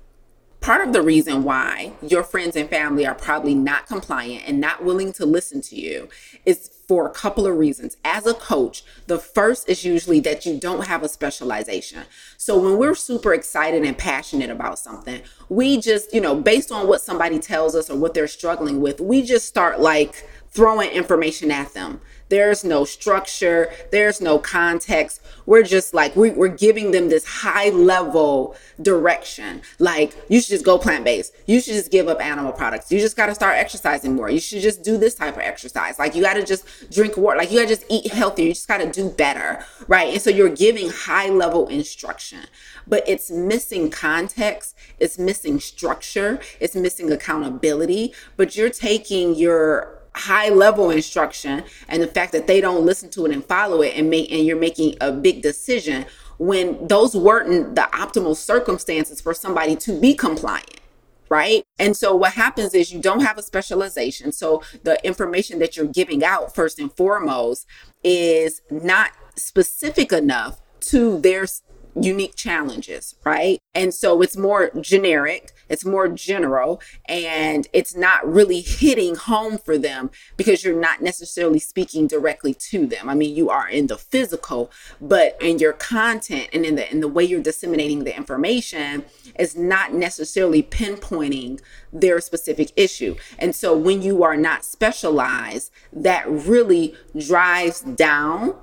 part 0.60 0.86
of 0.86 0.92
the 0.92 1.02
reason 1.02 1.42
why 1.42 1.92
your 2.02 2.22
friends 2.22 2.54
and 2.54 2.68
family 2.68 3.06
are 3.06 3.14
probably 3.14 3.54
not 3.54 3.86
compliant 3.86 4.44
and 4.46 4.60
not 4.60 4.84
willing 4.84 5.12
to 5.14 5.24
listen 5.24 5.60
to 5.62 5.76
you 5.76 6.08
is 6.44 6.70
for 6.86 7.06
a 7.06 7.10
couple 7.10 7.46
of 7.46 7.56
reasons. 7.56 7.96
As 8.04 8.26
a 8.26 8.34
coach, 8.34 8.84
the 9.06 9.18
first 9.18 9.68
is 9.68 9.84
usually 9.84 10.20
that 10.20 10.44
you 10.44 10.58
don't 10.58 10.86
have 10.86 11.02
a 11.02 11.08
specialization. 11.08 12.02
So 12.36 12.58
when 12.58 12.78
we're 12.78 12.94
super 12.94 13.32
excited 13.32 13.84
and 13.84 13.96
passionate 13.96 14.50
about 14.50 14.78
something, 14.78 15.22
we 15.48 15.80
just, 15.80 16.12
you 16.12 16.20
know, 16.20 16.34
based 16.34 16.72
on 16.72 16.88
what 16.88 17.00
somebody 17.00 17.38
tells 17.38 17.74
us 17.74 17.88
or 17.88 17.96
what 17.96 18.12
they're 18.12 18.28
struggling 18.28 18.80
with, 18.80 19.00
we 19.00 19.22
just 19.22 19.46
start 19.46 19.80
like 19.80 20.28
throwing 20.50 20.90
information 20.90 21.50
at 21.50 21.72
them. 21.74 22.00
There's 22.30 22.64
no 22.64 22.84
structure, 22.84 23.72
there's 23.90 24.20
no 24.20 24.38
context. 24.38 25.20
We're 25.46 25.64
just 25.64 25.92
like, 25.92 26.14
we, 26.14 26.30
are 26.30 26.48
giving 26.48 26.92
them 26.92 27.08
this 27.08 27.26
high 27.26 27.70
level 27.70 28.54
direction. 28.80 29.62
Like, 29.80 30.14
you 30.28 30.40
should 30.40 30.50
just 30.50 30.64
go 30.64 30.78
plant 30.78 31.04
based. 31.04 31.34
You 31.46 31.60
should 31.60 31.74
just 31.74 31.90
give 31.90 32.06
up 32.06 32.24
animal 32.24 32.52
products. 32.52 32.92
You 32.92 33.00
just 33.00 33.16
got 33.16 33.26
to 33.26 33.34
start 33.34 33.56
exercising 33.56 34.14
more. 34.14 34.30
You 34.30 34.38
should 34.38 34.62
just 34.62 34.84
do 34.84 34.96
this 34.96 35.16
type 35.16 35.34
of 35.34 35.40
exercise. 35.40 35.98
Like, 35.98 36.14
you 36.14 36.22
got 36.22 36.34
to 36.34 36.44
just 36.44 36.90
drink 36.92 37.16
water. 37.16 37.36
Like, 37.38 37.50
you 37.50 37.58
got 37.58 37.68
to 37.68 37.74
just 37.74 37.84
eat 37.88 38.12
healthier. 38.12 38.46
You 38.46 38.54
just 38.54 38.68
got 38.68 38.78
to 38.78 38.90
do 38.90 39.10
better. 39.10 39.64
Right. 39.88 40.12
And 40.12 40.22
so 40.22 40.30
you're 40.30 40.48
giving 40.48 40.88
high 40.88 41.30
level 41.30 41.66
instruction, 41.66 42.44
but 42.86 43.02
it's 43.08 43.28
missing 43.28 43.90
context. 43.90 44.76
It's 45.00 45.18
missing 45.18 45.58
structure. 45.58 46.38
It's 46.60 46.76
missing 46.76 47.10
accountability. 47.10 48.14
But 48.36 48.54
you're 48.54 48.70
taking 48.70 49.34
your 49.34 49.99
high 50.14 50.48
level 50.48 50.90
instruction 50.90 51.62
and 51.88 52.02
the 52.02 52.06
fact 52.06 52.32
that 52.32 52.46
they 52.46 52.60
don't 52.60 52.84
listen 52.84 53.08
to 53.10 53.26
it 53.26 53.32
and 53.32 53.44
follow 53.44 53.82
it 53.82 53.94
and 53.96 54.10
make 54.10 54.30
and 54.32 54.44
you're 54.44 54.58
making 54.58 54.94
a 55.00 55.12
big 55.12 55.42
decision 55.42 56.04
when 56.38 56.86
those 56.88 57.14
weren't 57.14 57.74
the 57.74 57.88
optimal 57.92 58.34
circumstances 58.34 59.20
for 59.20 59.32
somebody 59.34 59.76
to 59.76 59.98
be 60.00 60.14
compliant 60.14 60.80
right 61.28 61.62
and 61.78 61.96
so 61.96 62.14
what 62.14 62.32
happens 62.32 62.74
is 62.74 62.92
you 62.92 63.00
don't 63.00 63.20
have 63.20 63.38
a 63.38 63.42
specialization 63.42 64.32
so 64.32 64.62
the 64.82 64.98
information 65.06 65.58
that 65.60 65.76
you're 65.76 65.86
giving 65.86 66.24
out 66.24 66.54
first 66.54 66.78
and 66.78 66.92
foremost 66.96 67.66
is 68.02 68.62
not 68.70 69.12
specific 69.36 70.12
enough 70.12 70.60
to 70.80 71.18
their 71.20 71.46
unique 71.94 72.34
challenges, 72.36 73.14
right? 73.24 73.58
And 73.74 73.92
so 73.92 74.22
it's 74.22 74.36
more 74.36 74.70
generic, 74.80 75.52
it's 75.70 75.84
more 75.84 76.08
general, 76.08 76.82
and 77.06 77.66
it's 77.72 77.96
not 77.96 78.26
really 78.30 78.60
hitting 78.60 79.14
home 79.14 79.56
for 79.56 79.78
them 79.78 80.10
because 80.36 80.64
you're 80.64 80.78
not 80.78 81.00
necessarily 81.00 81.58
speaking 81.58 82.06
directly 82.06 82.52
to 82.52 82.86
them. 82.86 83.08
I 83.08 83.14
mean, 83.14 83.34
you 83.34 83.48
are 83.48 83.68
in 83.68 83.86
the 83.86 83.96
physical, 83.96 84.70
but 85.00 85.38
in 85.40 85.58
your 85.58 85.72
content 85.72 86.48
and 86.52 86.66
in 86.66 86.74
the 86.74 86.90
in 86.90 87.00
the 87.00 87.08
way 87.08 87.24
you're 87.24 87.40
disseminating 87.40 88.04
the 88.04 88.16
information 88.16 89.04
is 89.38 89.56
not 89.56 89.94
necessarily 89.94 90.62
pinpointing 90.62 91.60
their 91.92 92.20
specific 92.20 92.72
issue. 92.76 93.16
And 93.38 93.54
so 93.54 93.76
when 93.76 94.02
you 94.02 94.22
are 94.22 94.36
not 94.36 94.64
specialized, 94.64 95.70
that 95.92 96.28
really 96.28 96.94
drives 97.16 97.80
down 97.80 98.56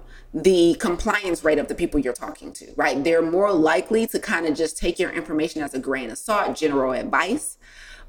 the 0.43 0.75
compliance 0.79 1.43
rate 1.43 1.57
of 1.57 1.67
the 1.67 1.75
people 1.75 1.99
you're 1.99 2.13
talking 2.13 2.53
to, 2.53 2.71
right? 2.75 3.03
They're 3.03 3.21
more 3.21 3.51
likely 3.51 4.07
to 4.07 4.19
kind 4.19 4.45
of 4.45 4.55
just 4.55 4.77
take 4.77 4.99
your 4.99 5.11
information 5.11 5.61
as 5.61 5.73
a 5.73 5.79
grain 5.79 6.09
of 6.09 6.17
salt, 6.17 6.55
general 6.55 6.93
advice. 6.93 7.57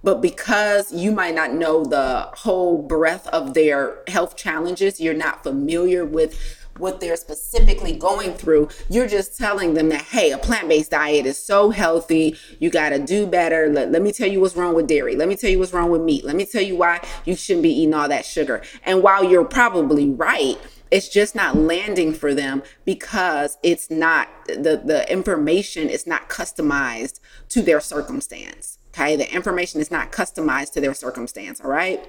But 0.02 0.20
because 0.20 0.92
you 0.92 1.11
might 1.11 1.35
not 1.35 1.54
know 1.54 1.85
the 1.85 2.30
whole 2.35 2.82
breadth 2.82 3.26
of 3.28 3.54
their 3.54 3.99
health 4.06 4.37
challenges, 4.37 5.00
you're 5.00 5.14
not 5.14 5.42
familiar 5.42 6.04
with 6.04 6.58
what 6.78 7.00
they're 7.00 7.16
specifically 7.16 7.92
going 7.92 8.35
through. 8.35 8.68
You're 8.88 9.08
just 9.08 9.37
telling 9.37 9.75
them 9.75 9.88
that, 9.88 10.02
hey, 10.02 10.30
a 10.30 10.38
plant 10.38 10.68
based 10.68 10.92
diet 10.92 11.26
is 11.26 11.42
so 11.42 11.70
healthy. 11.70 12.37
You 12.61 12.70
got 12.70 12.90
to 12.90 12.99
do 12.99 13.26
better. 13.26 13.68
Let, 13.68 13.90
let 13.90 14.02
me 14.02 14.12
tell 14.12 14.28
you 14.28 14.40
what's 14.40 14.54
wrong 14.56 14.75
with 14.75 14.87
dairy. 14.87 15.16
Let 15.16 15.28
me 15.28 15.35
tell 15.35 15.50
you 15.50 15.58
what's 15.58 15.73
wrong 15.73 15.90
with 15.90 16.02
meat. 16.02 16.25
Let 16.25 16.37
me 16.37 16.44
tell 16.44 16.62
you 16.62 16.76
why 16.76 17.04
you 17.25 17.35
shouldn't 17.35 17.64
be 17.64 17.70
eating 17.70 17.94
all 17.94 18.08
that 18.08 18.25
sugar. 18.25 18.62
And 18.85 19.02
while 19.02 19.25
you're 19.25 19.44
probably 19.44 20.11
right, 20.11 20.58
it's 20.90 21.09
just 21.09 21.35
not 21.35 21.57
landing 21.57 22.12
for 22.12 22.35
them 22.35 22.62
because 22.85 23.59
it's 23.62 23.90
not 23.90 24.28
the 24.47 24.80
the 24.85 25.04
information 25.11 25.88
is 25.88 26.07
not 26.07 26.28
customized 26.28 27.21
to 27.49 27.62
their 27.62 27.80
circumstance 27.80 28.78
okay? 28.90 29.16
The 29.16 29.33
information 29.33 29.80
is 29.80 29.90
not 29.90 30.12
customized 30.12 30.73
to 30.73 30.80
their 30.80 30.95
circumstance 30.95 31.61
all 31.61 31.71
right 31.71 32.09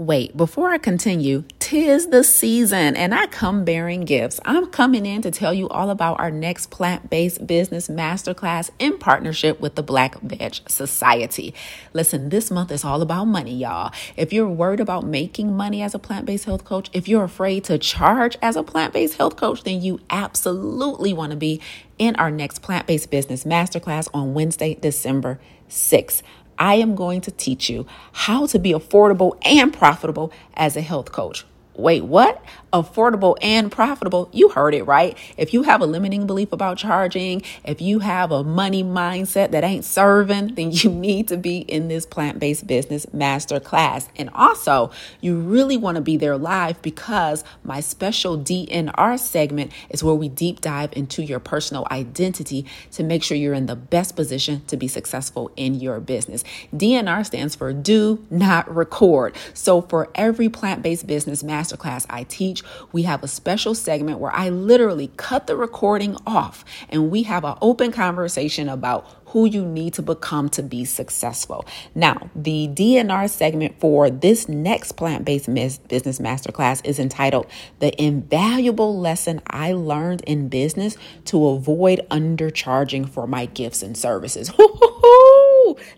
Wait, 0.00 0.34
before 0.34 0.70
I 0.70 0.78
continue, 0.78 1.44
tis 1.58 2.06
the 2.06 2.24
season 2.24 2.96
and 2.96 3.14
I 3.14 3.26
come 3.26 3.66
bearing 3.66 4.06
gifts. 4.06 4.40
I'm 4.46 4.68
coming 4.68 5.04
in 5.04 5.20
to 5.20 5.30
tell 5.30 5.52
you 5.52 5.68
all 5.68 5.90
about 5.90 6.18
our 6.18 6.30
next 6.30 6.70
plant 6.70 7.10
based 7.10 7.46
business 7.46 7.88
masterclass 7.88 8.70
in 8.78 8.96
partnership 8.96 9.60
with 9.60 9.74
the 9.74 9.82
Black 9.82 10.18
Veg 10.22 10.54
Society. 10.68 11.52
Listen, 11.92 12.30
this 12.30 12.50
month 12.50 12.70
is 12.72 12.82
all 12.82 13.02
about 13.02 13.26
money, 13.26 13.54
y'all. 13.54 13.92
If 14.16 14.32
you're 14.32 14.48
worried 14.48 14.80
about 14.80 15.04
making 15.04 15.54
money 15.54 15.82
as 15.82 15.94
a 15.94 15.98
plant 15.98 16.24
based 16.24 16.46
health 16.46 16.64
coach, 16.64 16.88
if 16.94 17.06
you're 17.06 17.24
afraid 17.24 17.64
to 17.64 17.76
charge 17.76 18.38
as 18.40 18.56
a 18.56 18.62
plant 18.62 18.94
based 18.94 19.18
health 19.18 19.36
coach, 19.36 19.64
then 19.64 19.82
you 19.82 20.00
absolutely 20.08 21.12
want 21.12 21.32
to 21.32 21.36
be 21.36 21.60
in 21.98 22.16
our 22.16 22.30
next 22.30 22.60
plant 22.60 22.86
based 22.86 23.10
business 23.10 23.44
masterclass 23.44 24.08
on 24.14 24.32
Wednesday, 24.32 24.76
December 24.76 25.38
6th. 25.68 26.22
I 26.60 26.74
am 26.74 26.94
going 26.94 27.22
to 27.22 27.30
teach 27.30 27.70
you 27.70 27.86
how 28.12 28.46
to 28.48 28.58
be 28.58 28.72
affordable 28.72 29.38
and 29.42 29.72
profitable 29.72 30.30
as 30.54 30.76
a 30.76 30.82
health 30.82 31.10
coach. 31.10 31.46
Wait, 31.74 32.04
what? 32.04 32.42
affordable 32.72 33.36
and 33.42 33.70
profitable, 33.70 34.28
you 34.32 34.48
heard 34.50 34.74
it 34.74 34.84
right. 34.84 35.16
If 35.36 35.52
you 35.52 35.62
have 35.64 35.80
a 35.80 35.86
limiting 35.86 36.26
belief 36.26 36.52
about 36.52 36.78
charging, 36.78 37.42
if 37.64 37.80
you 37.80 38.00
have 38.00 38.30
a 38.30 38.44
money 38.44 38.84
mindset 38.84 39.50
that 39.50 39.64
ain't 39.64 39.84
serving, 39.84 40.54
then 40.54 40.70
you 40.70 40.90
need 40.90 41.28
to 41.28 41.36
be 41.36 41.58
in 41.58 41.88
this 41.88 42.06
plant 42.06 42.38
based 42.38 42.66
business 42.66 43.06
master 43.12 43.60
class. 43.60 44.08
And 44.16 44.30
also, 44.34 44.90
you 45.20 45.38
really 45.38 45.76
want 45.76 45.96
to 45.96 46.00
be 46.00 46.16
there 46.16 46.36
live 46.36 46.80
because 46.82 47.44
my 47.64 47.80
special 47.80 48.38
DNR 48.38 49.18
segment 49.18 49.72
is 49.90 50.04
where 50.04 50.14
we 50.14 50.28
deep 50.28 50.60
dive 50.60 50.90
into 50.92 51.22
your 51.22 51.40
personal 51.40 51.86
identity 51.90 52.66
to 52.92 53.02
make 53.02 53.22
sure 53.22 53.36
you're 53.36 53.54
in 53.54 53.66
the 53.66 53.76
best 53.76 54.16
position 54.16 54.62
to 54.66 54.76
be 54.76 54.88
successful 54.88 55.50
in 55.56 55.74
your 55.74 56.00
business. 56.00 56.44
DNR 56.74 57.26
stands 57.26 57.54
for 57.54 57.72
do 57.72 58.24
not 58.30 58.72
record. 58.74 59.34
So, 59.54 59.80
for 59.82 60.08
every 60.14 60.48
plant 60.48 60.82
based 60.82 61.06
business 61.06 61.42
masterclass 61.60 62.06
I 62.08 62.24
teach, 62.24 62.62
we 62.92 63.02
have 63.02 63.22
a 63.22 63.28
special 63.28 63.74
segment 63.74 64.18
where 64.18 64.32
I 64.32 64.48
literally 64.48 65.10
cut 65.16 65.46
the 65.46 65.56
recording 65.56 66.16
off 66.26 66.64
and 66.88 67.10
we 67.10 67.24
have 67.24 67.44
an 67.44 67.56
open 67.60 67.92
conversation 67.92 68.68
about 68.68 69.08
who 69.26 69.44
you 69.44 69.64
need 69.64 69.94
to 69.94 70.02
become 70.02 70.48
to 70.48 70.62
be 70.62 70.84
successful. 70.84 71.64
Now, 71.94 72.30
the 72.34 72.68
DNR 72.68 73.30
segment 73.30 73.78
for 73.78 74.10
this 74.10 74.48
next 74.48 74.92
plant 74.92 75.24
based 75.24 75.46
business 75.46 76.18
masterclass 76.18 76.84
is 76.84 76.98
entitled 76.98 77.46
The 77.78 78.00
Invaluable 78.02 78.98
Lesson 78.98 79.40
I 79.46 79.72
Learned 79.72 80.22
in 80.22 80.48
Business 80.48 80.96
to 81.26 81.46
Avoid 81.46 82.06
Undercharging 82.10 83.08
for 83.08 83.26
My 83.26 83.46
Gifts 83.46 83.82
and 83.82 83.96
Services. 83.96 84.50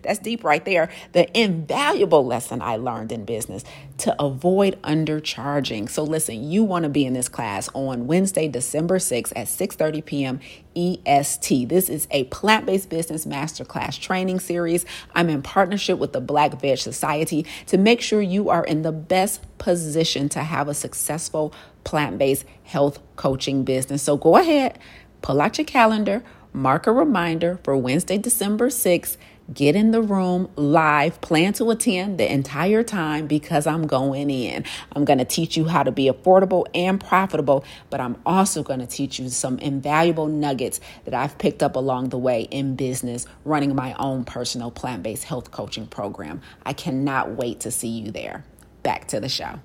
That's 0.01 0.19
deep 0.19 0.43
right 0.43 0.63
there. 0.63 0.89
The 1.13 1.35
invaluable 1.39 2.25
lesson 2.25 2.61
I 2.61 2.77
learned 2.77 3.11
in 3.11 3.25
business 3.25 3.63
to 3.99 4.21
avoid 4.21 4.81
undercharging. 4.81 5.89
So 5.89 6.03
listen, 6.03 6.49
you 6.49 6.63
want 6.63 6.83
to 6.83 6.89
be 6.89 7.05
in 7.05 7.13
this 7.13 7.29
class 7.29 7.69
on 7.73 8.07
Wednesday, 8.07 8.47
December 8.47 8.97
6th 8.99 9.33
at 9.35 9.47
6:30 9.47 10.05
p.m. 10.05 10.39
EST. 10.75 11.69
This 11.69 11.89
is 11.89 12.07
a 12.11 12.23
plant-based 12.25 12.89
business 12.89 13.25
masterclass 13.25 13.99
training 13.99 14.39
series. 14.39 14.85
I'm 15.13 15.29
in 15.29 15.41
partnership 15.41 15.99
with 15.99 16.13
the 16.13 16.21
Black 16.21 16.59
Veg 16.59 16.79
Society 16.79 17.45
to 17.67 17.77
make 17.77 18.01
sure 18.01 18.21
you 18.21 18.49
are 18.49 18.63
in 18.63 18.81
the 18.81 18.91
best 18.91 19.45
position 19.57 20.29
to 20.29 20.39
have 20.39 20.67
a 20.67 20.73
successful 20.73 21.53
plant-based 21.83 22.45
health 22.63 22.99
coaching 23.15 23.63
business. 23.63 24.01
So 24.03 24.17
go 24.17 24.37
ahead, 24.37 24.79
pull 25.21 25.41
out 25.41 25.57
your 25.57 25.65
calendar, 25.65 26.23
mark 26.53 26.87
a 26.87 26.91
reminder 26.91 27.59
for 27.63 27.75
Wednesday, 27.75 28.17
December 28.17 28.69
6th. 28.69 29.17
Get 29.53 29.75
in 29.75 29.91
the 29.91 30.01
room 30.01 30.49
live, 30.55 31.19
plan 31.19 31.51
to 31.53 31.69
attend 31.69 32.17
the 32.17 32.31
entire 32.31 32.81
time 32.81 33.27
because 33.27 33.67
I'm 33.67 33.87
going 33.87 34.29
in. 34.29 34.63
I'm 34.93 35.03
going 35.03 35.19
to 35.19 35.25
teach 35.25 35.57
you 35.57 35.65
how 35.65 35.83
to 35.83 35.91
be 35.91 36.09
affordable 36.09 36.65
and 36.73 36.97
profitable, 36.97 37.65
but 37.89 37.99
I'm 37.99 38.15
also 38.25 38.63
going 38.63 38.79
to 38.79 38.85
teach 38.85 39.19
you 39.19 39.27
some 39.27 39.59
invaluable 39.59 40.27
nuggets 40.27 40.79
that 41.03 41.13
I've 41.13 41.37
picked 41.37 41.61
up 41.61 41.75
along 41.75 42.09
the 42.09 42.17
way 42.17 42.43
in 42.43 42.77
business 42.77 43.25
running 43.43 43.75
my 43.75 43.93
own 43.99 44.23
personal 44.23 44.71
plant 44.71 45.03
based 45.03 45.25
health 45.25 45.51
coaching 45.51 45.87
program. 45.87 46.41
I 46.65 46.71
cannot 46.71 47.31
wait 47.31 47.59
to 47.61 47.71
see 47.71 47.89
you 47.89 48.11
there. 48.11 48.45
Back 48.81 49.09
to 49.09 49.19
the 49.19 49.29
show. 49.29 49.59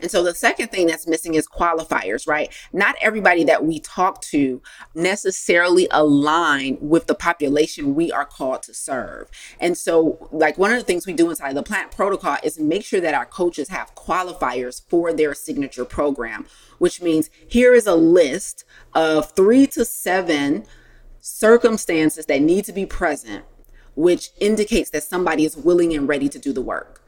And 0.00 0.10
so 0.10 0.22
the 0.22 0.34
second 0.34 0.68
thing 0.68 0.86
that's 0.86 1.06
missing 1.06 1.34
is 1.34 1.46
qualifiers, 1.46 2.26
right? 2.26 2.52
Not 2.72 2.96
everybody 3.00 3.44
that 3.44 3.64
we 3.64 3.80
talk 3.80 4.20
to 4.22 4.60
necessarily 4.94 5.88
align 5.90 6.78
with 6.80 7.06
the 7.06 7.14
population 7.14 7.94
we 7.94 8.12
are 8.12 8.26
called 8.26 8.62
to 8.64 8.74
serve. 8.74 9.30
And 9.60 9.78
so, 9.78 10.28
like, 10.32 10.58
one 10.58 10.72
of 10.72 10.78
the 10.78 10.84
things 10.84 11.06
we 11.06 11.12
do 11.12 11.30
inside 11.30 11.54
the 11.54 11.62
plant 11.62 11.90
protocol 11.90 12.36
is 12.42 12.58
make 12.58 12.84
sure 12.84 13.00
that 13.00 13.14
our 13.14 13.26
coaches 13.26 13.68
have 13.68 13.94
qualifiers 13.94 14.82
for 14.88 15.12
their 15.12 15.34
signature 15.34 15.84
program, 15.84 16.46
which 16.78 17.00
means 17.00 17.30
here 17.48 17.74
is 17.74 17.86
a 17.86 17.94
list 17.94 18.64
of 18.94 19.32
three 19.32 19.66
to 19.68 19.84
seven 19.84 20.64
circumstances 21.20 22.26
that 22.26 22.42
need 22.42 22.64
to 22.66 22.72
be 22.72 22.84
present, 22.84 23.44
which 23.94 24.30
indicates 24.40 24.90
that 24.90 25.02
somebody 25.02 25.44
is 25.44 25.56
willing 25.56 25.94
and 25.94 26.08
ready 26.08 26.28
to 26.28 26.38
do 26.38 26.52
the 26.52 26.60
work. 26.60 27.03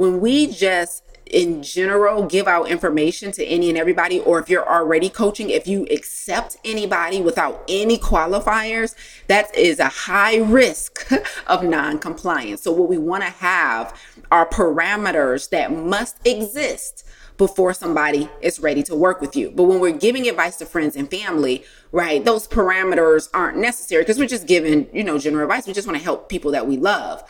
When 0.00 0.20
we 0.22 0.46
just 0.46 1.04
in 1.26 1.62
general 1.62 2.24
give 2.24 2.48
out 2.48 2.70
information 2.70 3.32
to 3.32 3.44
any 3.44 3.68
and 3.68 3.76
everybody, 3.76 4.18
or 4.20 4.38
if 4.38 4.48
you're 4.48 4.66
already 4.66 5.10
coaching, 5.10 5.50
if 5.50 5.68
you 5.68 5.86
accept 5.90 6.56
anybody 6.64 7.20
without 7.20 7.62
any 7.68 7.98
qualifiers, 7.98 8.94
that 9.26 9.54
is 9.54 9.78
a 9.78 9.90
high 9.90 10.38
risk 10.38 11.06
of 11.46 11.64
non 11.64 11.98
compliance. 11.98 12.62
So, 12.62 12.72
what 12.72 12.88
we 12.88 12.96
want 12.96 13.24
to 13.24 13.28
have 13.28 13.94
are 14.32 14.48
parameters 14.48 15.50
that 15.50 15.70
must 15.70 16.26
exist 16.26 17.06
before 17.36 17.74
somebody 17.74 18.30
is 18.40 18.58
ready 18.58 18.82
to 18.84 18.96
work 18.96 19.20
with 19.20 19.36
you. 19.36 19.50
But 19.50 19.64
when 19.64 19.80
we're 19.80 19.92
giving 19.92 20.26
advice 20.26 20.56
to 20.56 20.64
friends 20.64 20.96
and 20.96 21.10
family, 21.10 21.62
right, 21.92 22.24
those 22.24 22.48
parameters 22.48 23.28
aren't 23.34 23.58
necessary 23.58 24.00
because 24.00 24.18
we're 24.18 24.28
just 24.28 24.46
giving, 24.46 24.88
you 24.94 25.04
know, 25.04 25.18
general 25.18 25.42
advice. 25.42 25.66
We 25.66 25.74
just 25.74 25.86
want 25.86 25.98
to 25.98 26.04
help 26.04 26.30
people 26.30 26.52
that 26.52 26.66
we 26.66 26.78
love. 26.78 27.22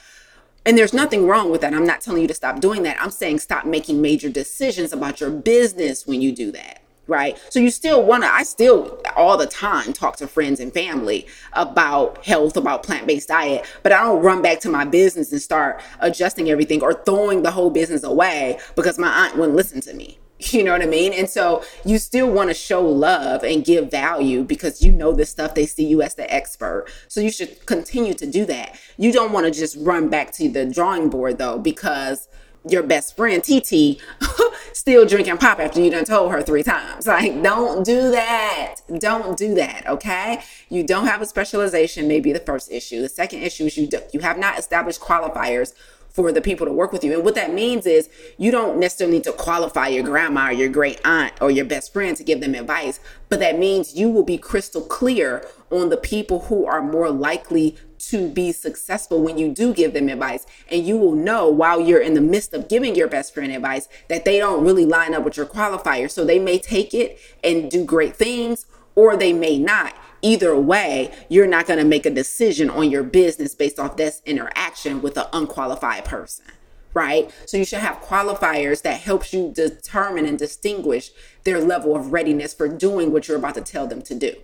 And 0.67 0.77
there's 0.77 0.93
nothing 0.93 1.27
wrong 1.27 1.51
with 1.51 1.63
that. 1.63 1.73
I'm 1.73 1.87
not 1.87 2.01
telling 2.01 2.23
you 2.23 2.29
to 2.29 2.35
stop 2.35 2.61
doing 2.61 2.83
that. 2.83 3.01
I'm 3.01 3.11
saying 3.11 3.39
stop 3.39 3.65
making 3.65 4.03
major 4.03 4.29
decisions 4.29 4.93
about 4.93 5.21
your 5.21 5.31
business 5.31 6.07
when 6.07 6.21
you 6.21 6.33
do 6.33 6.53
that. 6.53 6.83
Right. 7.07 7.37
So 7.49 7.59
you 7.59 7.71
still 7.71 8.05
want 8.05 8.23
to, 8.23 8.33
I 8.33 8.45
still 8.45 9.01
all 9.17 9.37
the 9.37 9.47
time 9.47 9.93
talk 9.93 10.15
to 10.19 10.29
friends 10.29 10.61
and 10.61 10.73
family 10.73 11.27
about 11.55 12.25
health, 12.25 12.57
about 12.57 12.85
plant 12.85 13.09
based 13.09 13.29
diet, 13.29 13.67
but 13.83 13.91
I 13.91 14.03
don't 14.03 14.23
run 14.23 14.43
back 14.43 14.61
to 14.61 14.69
my 14.69 14.85
business 14.85 15.33
and 15.33 15.43
start 15.43 15.83
adjusting 15.99 16.51
everything 16.51 16.83
or 16.83 16.95
throwing 16.95 17.43
the 17.43 17.51
whole 17.51 17.71
business 17.71 18.05
away 18.05 18.61
because 18.77 18.97
my 18.97 19.09
aunt 19.09 19.37
wouldn't 19.37 19.57
listen 19.57 19.81
to 19.81 19.95
me. 19.95 20.20
You 20.53 20.65
know 20.65 20.73
what 20.73 20.83
I 20.83 20.87
mean? 20.87 21.13
And 21.13 21.29
so 21.29 21.63
you 21.85 21.99
still 21.99 22.31
want 22.31 22.49
to 22.49 22.55
show 22.55 22.83
love 22.83 23.45
and 23.45 23.65
give 23.65 23.91
value 23.91 24.43
because 24.43 24.83
you 24.83 24.91
know 24.91 25.13
this 25.13 25.31
stuff. 25.31 25.55
They 25.55 25.67
see 25.67 25.87
you 25.87 26.03
as 26.03 26.15
the 26.15 26.33
expert. 26.33 26.87
So 27.09 27.21
you 27.21 27.31
should 27.31 27.67
continue 27.67 28.15
to 28.15 28.27
do 28.27 28.47
that. 28.47 28.79
You 28.97 29.13
don't 29.13 29.33
want 29.33 29.47
to 29.47 29.53
just 29.53 29.77
run 29.79 30.09
back 30.09 30.33
to 30.33 30.49
the 30.49 30.65
drawing 30.65 31.11
board 31.11 31.39
though, 31.39 31.59
because 31.59 32.29
your 32.69 32.83
best 32.83 33.17
friend 33.17 33.43
TT 33.43 34.01
still 34.73 35.07
drinking 35.07 35.39
pop 35.39 35.59
after 35.59 35.81
you 35.81 35.91
done 35.91 36.05
told 36.05 36.33
her 36.33 36.43
three 36.43 36.63
times. 36.63 37.07
Like, 37.07 37.43
don't 37.43 37.85
do 37.85 38.11
that. 38.11 38.77
Don't 38.99 39.37
do 39.37 39.55
that. 39.55 39.87
Okay. 39.87 40.43
You 40.69 40.87
don't 40.87 41.07
have 41.07 41.23
a 41.23 41.27
specialization, 41.27 42.07
maybe 42.07 42.33
the 42.33 42.41
first 42.41 42.71
issue. 42.71 43.01
The 43.01 43.09
second 43.09 43.43
issue 43.43 43.65
is 43.65 43.77
you 43.77 43.87
do, 43.87 44.01
you 44.13 44.21
have 44.21 44.39
not 44.39 44.59
established 44.59 45.01
qualifiers 45.01 45.75
for 46.11 46.33
the 46.33 46.41
people 46.41 46.67
to 46.67 46.73
work 46.73 46.93
with 46.93 47.05
you. 47.05 47.13
And 47.15 47.25
what 47.25 47.35
that 47.37 47.55
means 47.55 47.87
is 47.87 48.09
you 48.37 48.51
don't 48.51 48.79
necessarily 48.79 49.19
need 49.19 49.25
to 49.25 49.33
qualify 49.33 49.89
your 49.89 50.03
grandma 50.03 50.49
or 50.49 50.53
your 50.53 50.69
great 50.69 51.01
aunt 51.05 51.33
or 51.41 51.51
your 51.51 51.65
best 51.65 51.93
friend 51.93 52.17
to 52.17 52.25
give 52.25 52.41
them 52.41 52.55
advice, 52.55 53.01
but 53.29 53.41
that 53.41 53.59
means 53.59 53.95
you 53.95 54.11
will 54.11 54.25
be 54.25 54.39
crystal 54.39 54.83
clear 54.83 55.47
on 55.71 55.89
the 55.89 55.97
people 55.97 56.41
who 56.41 56.67
are 56.67 56.83
more 56.83 57.11
likely 57.11 57.77
to 57.99 58.29
be 58.29 58.51
successful 58.51 59.23
when 59.23 59.39
you 59.39 59.53
do 59.53 59.75
give 59.75 59.93
them 59.93 60.09
advice. 60.09 60.47
And 60.71 60.85
you 60.85 60.97
will 60.97 61.15
know 61.15 61.49
while 61.49 61.81
you're 61.81 62.01
in 62.01 62.15
the 62.15 62.21
midst 62.21 62.55
of 62.55 62.69
giving 62.69 62.95
your 62.95 63.09
best 63.09 63.35
friend 63.35 63.53
advice 63.53 63.89
that 64.09 64.25
they 64.25 64.39
don't 64.39 64.65
really 64.65 64.87
line 64.87 65.15
up 65.15 65.25
with 65.25 65.37
your 65.37 65.47
qualifier. 65.47 66.11
So 66.11 66.25
they 66.25 66.39
may 66.39 66.59
take 66.59 66.95
it 66.95 67.19
and 67.45 67.71
do 67.71 67.85
great 67.85 68.17
things, 68.17 68.67
or 68.95 69.17
they 69.17 69.33
may 69.33 69.59
not 69.59 69.95
either 70.23 70.59
way, 70.59 71.13
you're 71.29 71.47
not 71.47 71.67
going 71.67 71.79
to 71.79 71.85
make 71.85 72.07
a 72.07 72.11
decision 72.11 72.71
on 72.71 72.91
your 72.91 73.03
business 73.03 73.55
based 73.55 73.79
off 73.79 73.97
this 73.97 74.23
interaction 74.25 75.03
with 75.03 75.17
an 75.17 75.27
unqualified 75.33 76.05
person 76.05 76.45
right 76.93 77.31
so 77.47 77.57
you 77.57 77.65
should 77.65 77.79
have 77.79 78.01
qualifiers 78.01 78.83
that 78.83 79.01
helps 79.01 79.33
you 79.33 79.53
determine 79.55 80.27
and 80.27 80.41
distinguish 80.41 81.13
their 81.45 81.61
level 81.61 81.95
of 81.95 82.13
readiness 82.13 82.53
for 82.53 82.67
doing 82.67 83.13
what 83.13 83.29
you're 83.29 83.37
about 83.37 83.55
to 83.55 83.61
tell 83.61 83.87
them 83.87 84.03
to 84.03 84.13
do 84.13 84.35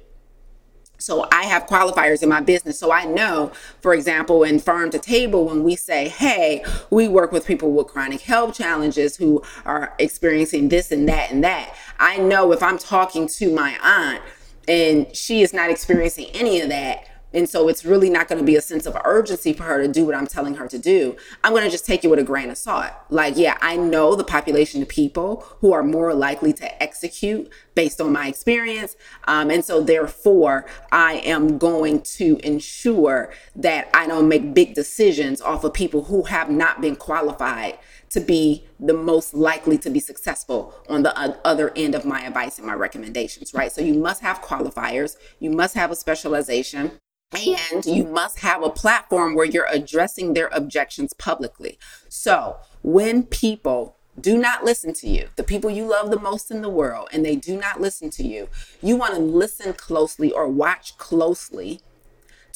so 0.99 1.27
I 1.31 1.45
have 1.45 1.67
qualifiers 1.67 2.23
in 2.23 2.29
my 2.29 2.41
business. 2.41 2.79
So 2.79 2.91
I 2.91 3.05
know, 3.05 3.53
for 3.81 3.95
example, 3.95 4.45
in 4.45 4.59
farm 4.59 4.91
to 4.91 4.99
table, 4.99 5.45
when 5.47 5.63
we 5.63 5.77
say, 5.77 6.09
hey, 6.09 6.65
we 6.91 7.09
work 7.09 7.33
with 7.33 7.47
people 7.47 7.73
with 7.73 7.89
chronic 7.89 8.23
health 8.23 8.57
challenges 8.57 9.17
who 9.17 9.43
are 9.65 9.95
experiencing 9.99 10.69
this 10.69 10.91
and 10.91 11.09
that 11.09 11.31
and 11.31 11.45
that. 11.45 11.75
I 11.99 12.19
know 12.19 12.53
if 12.53 12.63
I'm 12.63 12.79
talking 12.79 13.29
to 13.29 13.55
my 13.55 13.77
aunt 13.83 14.23
and 14.69 15.15
she 15.15 15.43
is 15.43 15.53
not 15.53 15.71
experiencing 15.71 16.27
any 16.35 16.61
of 16.61 16.69
that 16.69 17.07
and 17.33 17.49
so 17.49 17.69
it's 17.69 17.85
really 17.85 18.09
not 18.09 18.29
going 18.29 18.39
to 18.39 18.45
be 18.45 18.57
a 18.57 18.61
sense 18.61 18.87
of 18.87 18.97
urgency 19.05 19.53
for 19.53 19.65
her 19.65 19.83
to 19.83 19.89
do 19.89 20.07
what 20.07 20.15
I'm 20.15 20.27
telling 20.27 20.55
her 20.55 20.69
to 20.69 20.79
do. 20.79 21.17
I'm 21.45 21.53
going 21.53 21.65
to 21.65 21.71
just 21.71 21.85
take 21.85 22.05
it 22.05 22.09
with 22.09 22.19
a 22.19 22.25
grain 22.25 22.51
of 22.51 22.57
salt. 22.57 22.93
Like, 23.11 23.37
yeah, 23.37 23.59
I 23.61 23.77
know 23.77 24.15
the 24.15 24.25
population 24.25 24.81
of 24.81 24.89
people 24.89 25.45
who 25.61 25.73
are 25.73 25.83
more 25.83 26.15
likely 26.15 26.53
to 26.55 26.83
execute 26.83 27.51
based 27.75 28.01
on 28.01 28.13
my 28.13 28.29
experience. 28.29 28.97
Um, 29.29 29.51
and 29.51 29.65
so 29.65 29.83
therefore, 29.83 30.67
I 30.93 31.15
am 31.25 31.59
going 31.59 32.03
to 32.03 32.39
ensure 32.43 33.33
that 33.57 33.91
I 33.93 34.07
don't 34.07 34.29
make 34.29 34.55
big 34.55 34.75
decisions 34.75 35.41
off 35.41 35.65
of 35.65 35.75
people 35.75 36.05
who 36.05 36.23
have 36.25 36.49
not 36.49 36.81
been 36.81 36.97
qualified 36.97 37.79
to 38.11 38.21
be 38.21 38.65
the 38.79 38.95
most 38.95 39.35
likely 39.35 39.77
to 39.79 39.91
be 39.91 40.01
successful 40.01 40.75
on 40.89 41.03
the 41.03 41.15
other 41.47 41.73
end 41.77 41.95
of 41.95 42.05
my 42.05 42.23
advice 42.23 42.57
and 42.57 42.67
my 42.67 42.75
recommendations, 42.75 43.53
right? 43.53 43.73
So 43.73 43.81
you 43.81 43.95
must 43.95 44.23
have 44.23 44.41
qualifiers, 44.41 45.17
you 45.39 45.51
must 45.51 45.75
have 45.75 45.91
a 45.91 45.97
specialization. 45.97 46.93
And 47.33 47.85
you 47.85 48.05
must 48.05 48.41
have 48.41 48.63
a 48.63 48.71
platform 48.71 49.35
where 49.35 49.47
you're 49.47 49.67
addressing 49.71 50.35
their 50.35 50.49
objections 50.49 51.13
publicly. 51.13 51.79
So 52.09 52.57
when 52.83 53.25
people 53.25 53.97
do 54.19 54.39
not 54.39 54.65
listen 54.65 54.93
to 54.95 55.09
you, 55.09 55.29
the 55.37 55.43
people 55.43 55.71
you 55.71 55.85
love 55.85 56.11
the 56.11 56.19
most 56.19 56.51
in 56.51 56.63
the 56.63 56.71
world, 56.71 57.09
and 57.13 57.25
they 57.25 57.37
do 57.37 57.59
not 57.59 57.81
listen 57.81 58.11
to 58.11 58.27
you, 58.27 58.49
you 58.83 58.97
want 58.97 59.15
to 59.15 59.21
listen 59.21 59.73
closely 59.75 60.33
or 60.33 60.49
watch 60.49 60.97
closely 60.99 61.81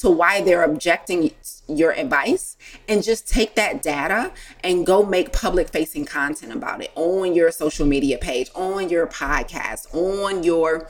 to 0.00 0.11
why 0.11 0.40
they're 0.40 0.62
objecting 0.62 1.30
your 1.68 1.92
advice 1.92 2.56
and 2.88 3.02
just 3.02 3.28
take 3.28 3.54
that 3.54 3.83
data 3.83 4.33
and 4.64 4.87
go 4.87 5.04
make 5.04 5.30
public 5.30 5.68
facing 5.68 6.06
content 6.06 6.52
about 6.54 6.83
it 6.83 6.90
on 6.94 7.35
your 7.35 7.50
social 7.50 7.87
media 7.87 8.16
page, 8.16 8.50
on 8.54 8.88
your 8.88 9.06
podcast, 9.06 9.94
on 9.94 10.42
your 10.42 10.88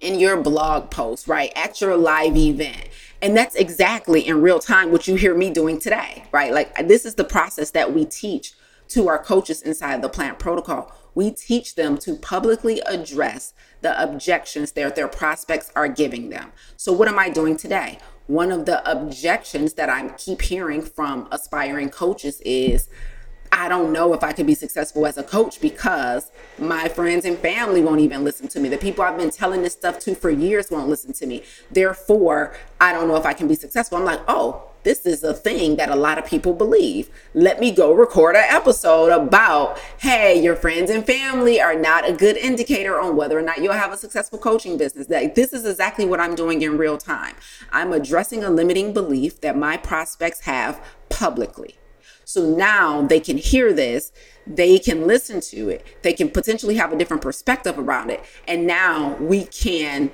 in 0.00 0.18
your 0.18 0.40
blog 0.40 0.90
post, 0.90 1.28
right? 1.28 1.52
At 1.56 1.80
your 1.80 1.96
live 1.96 2.36
event. 2.36 2.88
And 3.20 3.36
that's 3.36 3.56
exactly 3.56 4.26
in 4.26 4.42
real 4.42 4.60
time 4.60 4.92
what 4.92 5.08
you 5.08 5.16
hear 5.16 5.34
me 5.34 5.50
doing 5.50 5.78
today, 5.78 6.24
right? 6.32 6.52
Like 6.52 6.86
this 6.86 7.04
is 7.04 7.16
the 7.16 7.24
process 7.24 7.70
that 7.72 7.92
we 7.92 8.04
teach 8.04 8.52
to 8.88 9.08
our 9.08 9.22
coaches 9.22 9.62
inside 9.62 10.02
the 10.02 10.08
plant 10.08 10.38
protocol. 10.38 10.92
We 11.14 11.30
teach 11.32 11.74
them 11.74 11.98
to 11.98 12.14
publicly 12.14 12.80
address 12.86 13.52
the 13.80 14.00
objections 14.00 14.72
that 14.72 14.94
their 14.94 15.08
prospects 15.08 15.70
are 15.74 15.88
giving 15.88 16.30
them. 16.30 16.52
So, 16.76 16.92
what 16.92 17.08
am 17.08 17.18
I 17.18 17.28
doing 17.28 17.56
today? 17.56 17.98
One 18.28 18.52
of 18.52 18.66
the 18.66 18.88
objections 18.88 19.74
that 19.74 19.88
I 19.88 20.08
keep 20.10 20.42
hearing 20.42 20.82
from 20.82 21.28
aspiring 21.32 21.90
coaches 21.90 22.40
is, 22.44 22.88
I 23.52 23.68
don't 23.68 23.92
know 23.92 24.14
if 24.14 24.22
I 24.22 24.32
could 24.32 24.46
be 24.46 24.54
successful 24.54 25.06
as 25.06 25.18
a 25.18 25.22
coach 25.22 25.60
because 25.60 26.30
my 26.58 26.88
friends 26.88 27.24
and 27.24 27.38
family 27.38 27.82
won't 27.82 28.00
even 28.00 28.24
listen 28.24 28.48
to 28.48 28.60
me. 28.60 28.68
The 28.68 28.78
people 28.78 29.04
I've 29.04 29.18
been 29.18 29.30
telling 29.30 29.62
this 29.62 29.72
stuff 29.72 29.98
to 30.00 30.14
for 30.14 30.30
years 30.30 30.70
won't 30.70 30.88
listen 30.88 31.12
to 31.14 31.26
me. 31.26 31.42
Therefore, 31.70 32.56
I 32.80 32.92
don't 32.92 33.08
know 33.08 33.16
if 33.16 33.26
I 33.26 33.32
can 33.32 33.48
be 33.48 33.54
successful. 33.54 33.98
I'm 33.98 34.04
like, 34.04 34.20
oh, 34.28 34.68
this 34.84 35.04
is 35.04 35.24
a 35.24 35.34
thing 35.34 35.76
that 35.76 35.88
a 35.88 35.96
lot 35.96 36.18
of 36.18 36.26
people 36.26 36.52
believe. 36.52 37.10
Let 37.34 37.60
me 37.60 37.72
go 37.72 37.92
record 37.92 38.36
an 38.36 38.44
episode 38.48 39.10
about, 39.10 39.78
hey, 39.98 40.40
your 40.42 40.56
friends 40.56 40.90
and 40.90 41.04
family 41.04 41.60
are 41.60 41.74
not 41.74 42.08
a 42.08 42.12
good 42.12 42.36
indicator 42.36 42.98
on 43.00 43.16
whether 43.16 43.38
or 43.38 43.42
not 43.42 43.58
you'll 43.58 43.72
have 43.72 43.92
a 43.92 43.96
successful 43.96 44.38
coaching 44.38 44.76
business. 44.78 45.08
Like, 45.08 45.34
this 45.34 45.52
is 45.52 45.66
exactly 45.66 46.06
what 46.06 46.20
I'm 46.20 46.34
doing 46.34 46.62
in 46.62 46.78
real 46.78 46.96
time. 46.96 47.34
I'm 47.72 47.92
addressing 47.92 48.44
a 48.44 48.50
limiting 48.50 48.92
belief 48.92 49.40
that 49.40 49.56
my 49.56 49.76
prospects 49.76 50.40
have 50.40 50.82
publicly. 51.08 51.77
So 52.28 52.44
now 52.44 53.00
they 53.00 53.20
can 53.20 53.38
hear 53.38 53.72
this, 53.72 54.12
they 54.46 54.78
can 54.78 55.06
listen 55.06 55.40
to 55.40 55.70
it, 55.70 55.82
they 56.02 56.12
can 56.12 56.28
potentially 56.28 56.74
have 56.74 56.92
a 56.92 56.98
different 56.98 57.22
perspective 57.22 57.78
around 57.78 58.10
it. 58.10 58.22
And 58.46 58.66
now 58.66 59.14
we 59.14 59.46
can 59.46 60.10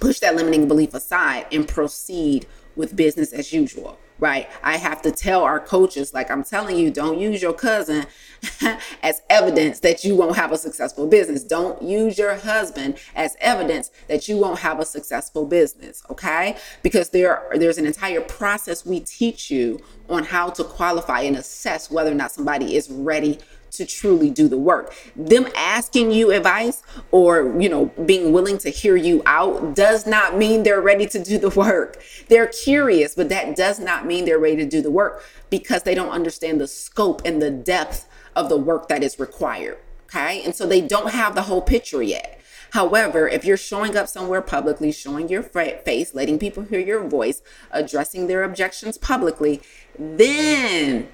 push 0.00 0.20
that 0.20 0.34
limiting 0.34 0.66
belief 0.66 0.94
aside 0.94 1.44
and 1.52 1.68
proceed 1.68 2.46
with 2.74 2.96
business 2.96 3.34
as 3.34 3.52
usual 3.52 3.98
right? 4.22 4.48
I 4.62 4.76
have 4.76 5.02
to 5.02 5.10
tell 5.10 5.42
our 5.42 5.58
coaches, 5.58 6.14
like 6.14 6.30
I'm 6.30 6.44
telling 6.44 6.76
you, 6.76 6.92
don't 6.92 7.18
use 7.18 7.42
your 7.42 7.52
cousin 7.52 8.06
as 9.02 9.20
evidence 9.28 9.80
that 9.80 10.04
you 10.04 10.14
won't 10.14 10.36
have 10.36 10.52
a 10.52 10.56
successful 10.56 11.08
business. 11.08 11.42
Don't 11.42 11.82
use 11.82 12.16
your 12.16 12.36
husband 12.36 12.98
as 13.16 13.36
evidence 13.40 13.90
that 14.06 14.28
you 14.28 14.38
won't 14.38 14.60
have 14.60 14.78
a 14.78 14.84
successful 14.84 15.44
business, 15.44 16.04
okay? 16.08 16.56
Because 16.84 17.08
there 17.10 17.48
there's 17.56 17.78
an 17.78 17.86
entire 17.86 18.20
process 18.20 18.86
we 18.86 19.00
teach 19.00 19.50
you 19.50 19.80
on 20.08 20.22
how 20.22 20.50
to 20.50 20.62
qualify 20.62 21.22
and 21.22 21.34
assess 21.34 21.90
whether 21.90 22.12
or 22.12 22.14
not 22.14 22.30
somebody 22.30 22.76
is 22.76 22.88
ready 22.90 23.40
to 23.72 23.86
truly 23.86 24.30
do 24.30 24.48
the 24.48 24.58
work. 24.58 24.94
Them 25.16 25.46
asking 25.56 26.12
you 26.12 26.30
advice 26.30 26.82
or, 27.10 27.60
you 27.60 27.68
know, 27.68 27.86
being 28.06 28.32
willing 28.32 28.58
to 28.58 28.70
hear 28.70 28.96
you 28.96 29.22
out 29.26 29.74
does 29.74 30.06
not 30.06 30.36
mean 30.36 30.62
they're 30.62 30.80
ready 30.80 31.06
to 31.06 31.22
do 31.22 31.38
the 31.38 31.50
work. 31.50 32.02
They're 32.28 32.46
curious, 32.46 33.14
but 33.14 33.28
that 33.30 33.56
does 33.56 33.80
not 33.80 34.06
mean 34.06 34.24
they're 34.24 34.38
ready 34.38 34.56
to 34.56 34.66
do 34.66 34.82
the 34.82 34.90
work 34.90 35.24
because 35.50 35.82
they 35.82 35.94
don't 35.94 36.10
understand 36.10 36.60
the 36.60 36.68
scope 36.68 37.22
and 37.24 37.40
the 37.40 37.50
depth 37.50 38.08
of 38.36 38.48
the 38.48 38.56
work 38.56 38.88
that 38.88 39.02
is 39.02 39.18
required. 39.18 39.78
Okay. 40.04 40.42
And 40.44 40.54
so 40.54 40.66
they 40.66 40.82
don't 40.82 41.10
have 41.10 41.34
the 41.34 41.42
whole 41.42 41.62
picture 41.62 42.02
yet. 42.02 42.38
However, 42.72 43.28
if 43.28 43.44
you're 43.44 43.58
showing 43.58 43.96
up 43.96 44.08
somewhere 44.08 44.40
publicly, 44.40 44.92
showing 44.92 45.28
your 45.28 45.42
face, 45.42 46.14
letting 46.14 46.38
people 46.38 46.62
hear 46.62 46.80
your 46.80 47.06
voice, 47.06 47.42
addressing 47.70 48.26
their 48.26 48.44
objections 48.44 48.96
publicly, 48.96 49.60
then 49.98 51.08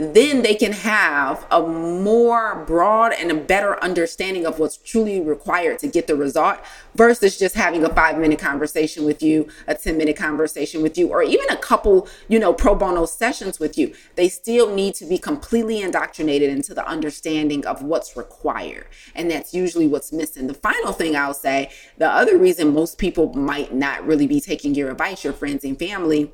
then 0.00 0.42
they 0.42 0.54
can 0.54 0.72
have 0.72 1.46
a 1.50 1.60
more 1.60 2.64
broad 2.66 3.12
and 3.12 3.30
a 3.30 3.34
better 3.34 3.82
understanding 3.82 4.46
of 4.46 4.58
what's 4.58 4.76
truly 4.76 5.20
required 5.20 5.78
to 5.80 5.88
get 5.88 6.06
the 6.06 6.16
result 6.16 6.58
versus 6.94 7.38
just 7.38 7.54
having 7.54 7.84
a 7.84 7.88
five 7.88 8.18
minute 8.18 8.38
conversation 8.38 9.04
with 9.04 9.22
you, 9.22 9.48
a 9.66 9.74
10 9.74 9.96
minute 9.96 10.16
conversation 10.16 10.82
with 10.82 10.96
you, 10.96 11.08
or 11.08 11.22
even 11.22 11.48
a 11.50 11.56
couple, 11.56 12.08
you 12.28 12.38
know, 12.38 12.52
pro 12.52 12.74
bono 12.74 13.04
sessions 13.04 13.58
with 13.58 13.76
you. 13.76 13.92
They 14.16 14.28
still 14.28 14.74
need 14.74 14.94
to 14.96 15.04
be 15.04 15.18
completely 15.18 15.80
indoctrinated 15.80 16.50
into 16.50 16.74
the 16.74 16.86
understanding 16.86 17.66
of 17.66 17.82
what's 17.82 18.16
required. 18.16 18.86
And 19.14 19.30
that's 19.30 19.54
usually 19.54 19.86
what's 19.86 20.12
missing. 20.12 20.46
The 20.46 20.54
final 20.54 20.92
thing 20.92 21.16
I'll 21.16 21.34
say 21.34 21.70
the 21.98 22.08
other 22.08 22.38
reason 22.38 22.72
most 22.72 22.98
people 22.98 23.32
might 23.34 23.74
not 23.74 24.06
really 24.06 24.26
be 24.26 24.40
taking 24.40 24.74
your 24.74 24.90
advice, 24.90 25.24
your 25.24 25.32
friends 25.32 25.64
and 25.64 25.78
family, 25.78 26.32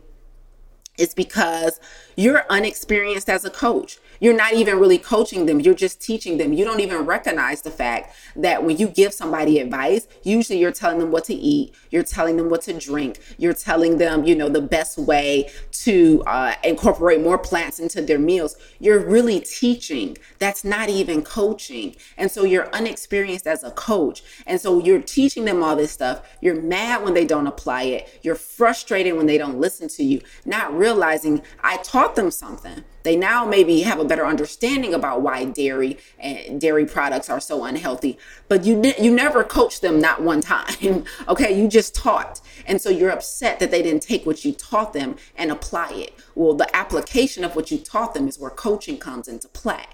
is 0.99 1.15
because 1.15 1.81
you're 2.17 2.45
unexperienced 2.51 3.29
as 3.29 3.45
a 3.45 3.51
coach. 3.51 3.99
You're 4.21 4.37
not 4.37 4.55
even 4.55 4.79
really 4.79 4.99
coaching 4.99 5.47
them, 5.47 5.61
you're 5.61 5.75
just 5.75 6.01
teaching 6.01 6.39
them. 6.39 6.53
You 6.53 6.65
don't 6.65 6.81
even 6.81 7.07
recognize 7.07 7.63
the 7.63 7.71
fact 7.71 8.15
that 8.37 8.65
when 8.65 8.77
you 8.77 8.89
give 8.89 9.13
somebody 9.13 9.59
advice, 9.59 10.07
usually 10.23 10.59
you're 10.59 10.73
telling 10.73 10.99
them 10.99 11.11
what 11.11 11.25
to 11.25 11.35
eat, 11.35 11.75
you're 11.91 12.03
telling 12.03 12.37
them 12.37 12.51
what 12.51 12.63
to 12.63 12.73
drink, 12.73 13.21
you're 13.39 13.53
telling 13.53 13.99
them, 13.99 14.25
you 14.25 14.35
know, 14.35 14.49
the 14.49 14.61
best 14.61 14.99
way 14.99 15.51
to 15.71 16.23
uh, 16.27 16.55
incorporate 16.65 17.21
more 17.21 17.39
plants 17.39 17.79
into 17.79 18.03
their 18.03 18.19
meals. 18.19 18.57
You're 18.79 19.05
really 19.07 19.41
teaching. 19.41 20.17
That's 20.39 20.65
not 20.65 20.89
even 20.89 21.23
coaching. 21.23 21.97
And 22.17 22.31
so 22.31 22.45
you're 22.45 22.69
unexperienced 22.75 23.47
as 23.47 23.63
a 23.63 23.71
coach. 23.71 24.23
And 24.47 24.61
so 24.61 24.79
you're 24.79 25.03
teaching 25.03 25.45
them 25.45 25.63
all 25.63 25.77
this 25.77 25.93
stuff. 25.93 26.23
You're 26.41 26.61
mad 26.61 27.05
when 27.05 27.15
they 27.15 27.25
don't 27.25 27.47
apply 27.47 27.85
it. 27.85 28.21
You're 28.23 28.35
frustrated 28.35 29.15
when 29.15 29.27
they 29.27 29.39
don't 29.39 29.59
listen 29.59 29.89
to 29.89 30.05
you, 30.05 30.21
not 30.45 30.77
realizing 30.77 31.43
I 31.63 31.79
taught 31.79 32.17
them 32.17 32.31
something. 32.31 32.85
They 33.07 33.15
now 33.15 33.47
maybe 33.47 33.83
have 33.83 34.01
a 34.01 34.05
better 34.05 34.27
understanding 34.27 34.93
about 34.93 35.23
why 35.23 35.45
dairy 35.45 35.97
and 36.19 36.61
dairy 36.61 36.85
products 36.87 37.31
are 37.31 37.39
so 37.39 37.63
unhealthy, 37.63 38.19
but 38.49 38.65
you 38.65 38.83
you 38.99 39.15
never 39.15 39.45
coached 39.45 39.81
them 39.81 40.01
not 40.01 40.23
one 40.23 40.41
time. 40.41 41.05
okay, 41.29 41.57
you 41.57 41.69
just 41.69 41.95
taught. 41.95 42.41
And 42.67 42.83
so 42.83 42.91
you're 42.91 43.11
upset 43.11 43.61
that 43.61 43.71
they 43.71 43.81
didn't 43.81 44.03
take 44.03 44.27
what 44.27 44.45
you 44.45 44.51
taught 44.51 44.93
them 44.93 45.15
and 45.37 45.53
apply 45.53 45.93
it. 45.93 46.15
Well, 46.35 46.55
the 46.55 46.75
application 46.75 47.45
of 47.45 47.55
what 47.55 47.71
you 47.71 47.79
taught 47.79 48.13
them 48.13 48.27
is 48.27 48.41
where 48.41 48.51
coaching 48.51 48.99
comes 48.99 49.29
into 49.29 49.47
play. 49.47 49.87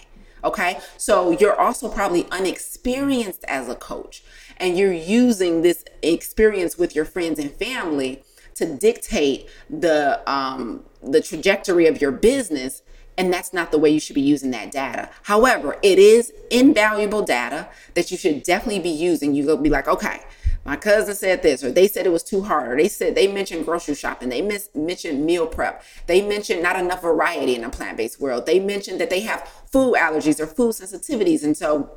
Okay, 0.42 0.80
so 0.96 1.32
you're 1.32 1.60
also 1.60 1.90
probably 1.90 2.26
unexperienced 2.30 3.44
as 3.46 3.68
a 3.68 3.74
coach, 3.74 4.24
and 4.56 4.78
you're 4.78 4.90
using 4.90 5.60
this 5.60 5.84
experience 6.02 6.78
with 6.78 6.96
your 6.96 7.04
friends 7.04 7.38
and 7.38 7.52
family 7.52 8.22
to 8.54 8.64
dictate 8.74 9.50
the 9.68 10.22
um, 10.26 10.84
the 11.02 11.20
trajectory 11.20 11.86
of 11.86 12.00
your 12.00 12.10
business 12.10 12.82
and 13.18 13.32
that's 13.32 13.52
not 13.52 13.70
the 13.70 13.78
way 13.78 13.90
you 13.90 14.00
should 14.00 14.14
be 14.14 14.20
using 14.20 14.50
that 14.52 14.70
data. 14.70 15.10
However, 15.22 15.76
it 15.82 15.98
is 15.98 16.32
invaluable 16.50 17.22
data 17.22 17.68
that 17.94 18.10
you 18.10 18.16
should 18.16 18.42
definitely 18.42 18.80
be 18.80 18.88
using. 18.88 19.34
You 19.34 19.44
go 19.46 19.56
be 19.56 19.70
like, 19.70 19.88
okay, 19.88 20.22
my 20.64 20.76
cousin 20.76 21.14
said 21.14 21.42
this, 21.42 21.64
or 21.64 21.72
they 21.72 21.88
said 21.88 22.06
it 22.06 22.12
was 22.12 22.22
too 22.22 22.42
hard, 22.42 22.72
or 22.72 22.76
they 22.76 22.88
said 22.88 23.14
they 23.14 23.26
mentioned 23.26 23.64
grocery 23.64 23.96
shopping, 23.96 24.28
they 24.28 24.42
mis- 24.42 24.70
mentioned 24.74 25.24
meal 25.26 25.46
prep, 25.46 25.82
they 26.06 26.22
mentioned 26.22 26.62
not 26.62 26.76
enough 26.76 27.02
variety 27.02 27.56
in 27.56 27.64
a 27.64 27.70
plant 27.70 27.96
based 27.96 28.20
world, 28.20 28.46
they 28.46 28.60
mentioned 28.60 29.00
that 29.00 29.10
they 29.10 29.20
have 29.20 29.48
food 29.70 29.94
allergies 29.94 30.38
or 30.38 30.46
food 30.46 30.72
sensitivities. 30.72 31.42
And 31.42 31.56
so 31.56 31.90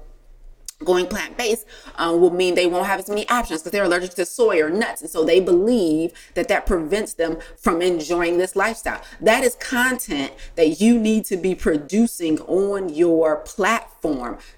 going 0.83 1.07
plant 1.07 1.37
based 1.37 1.65
um, 1.95 2.19
will 2.19 2.31
mean 2.31 2.55
they 2.55 2.67
won't 2.67 2.85
have 2.85 2.99
as 2.99 3.07
many 3.07 3.27
options 3.29 3.61
because 3.61 3.71
they're 3.71 3.85
allergic 3.85 4.13
to 4.15 4.25
soy 4.25 4.61
or 4.61 4.69
nuts. 4.69 5.01
And 5.01 5.09
so 5.09 5.23
they 5.23 5.39
believe 5.39 6.11
that 6.33 6.47
that 6.49 6.65
prevents 6.65 7.13
them 7.13 7.37
from 7.57 7.81
enjoying 7.81 8.37
this 8.37 8.55
lifestyle. 8.55 9.01
That 9.21 9.43
is 9.43 9.55
content 9.55 10.33
that 10.55 10.81
you 10.81 10.99
need 10.99 11.25
to 11.25 11.37
be 11.37 11.55
producing 11.55 12.39
on 12.41 12.89
your 12.89 13.37
platform 13.37 13.94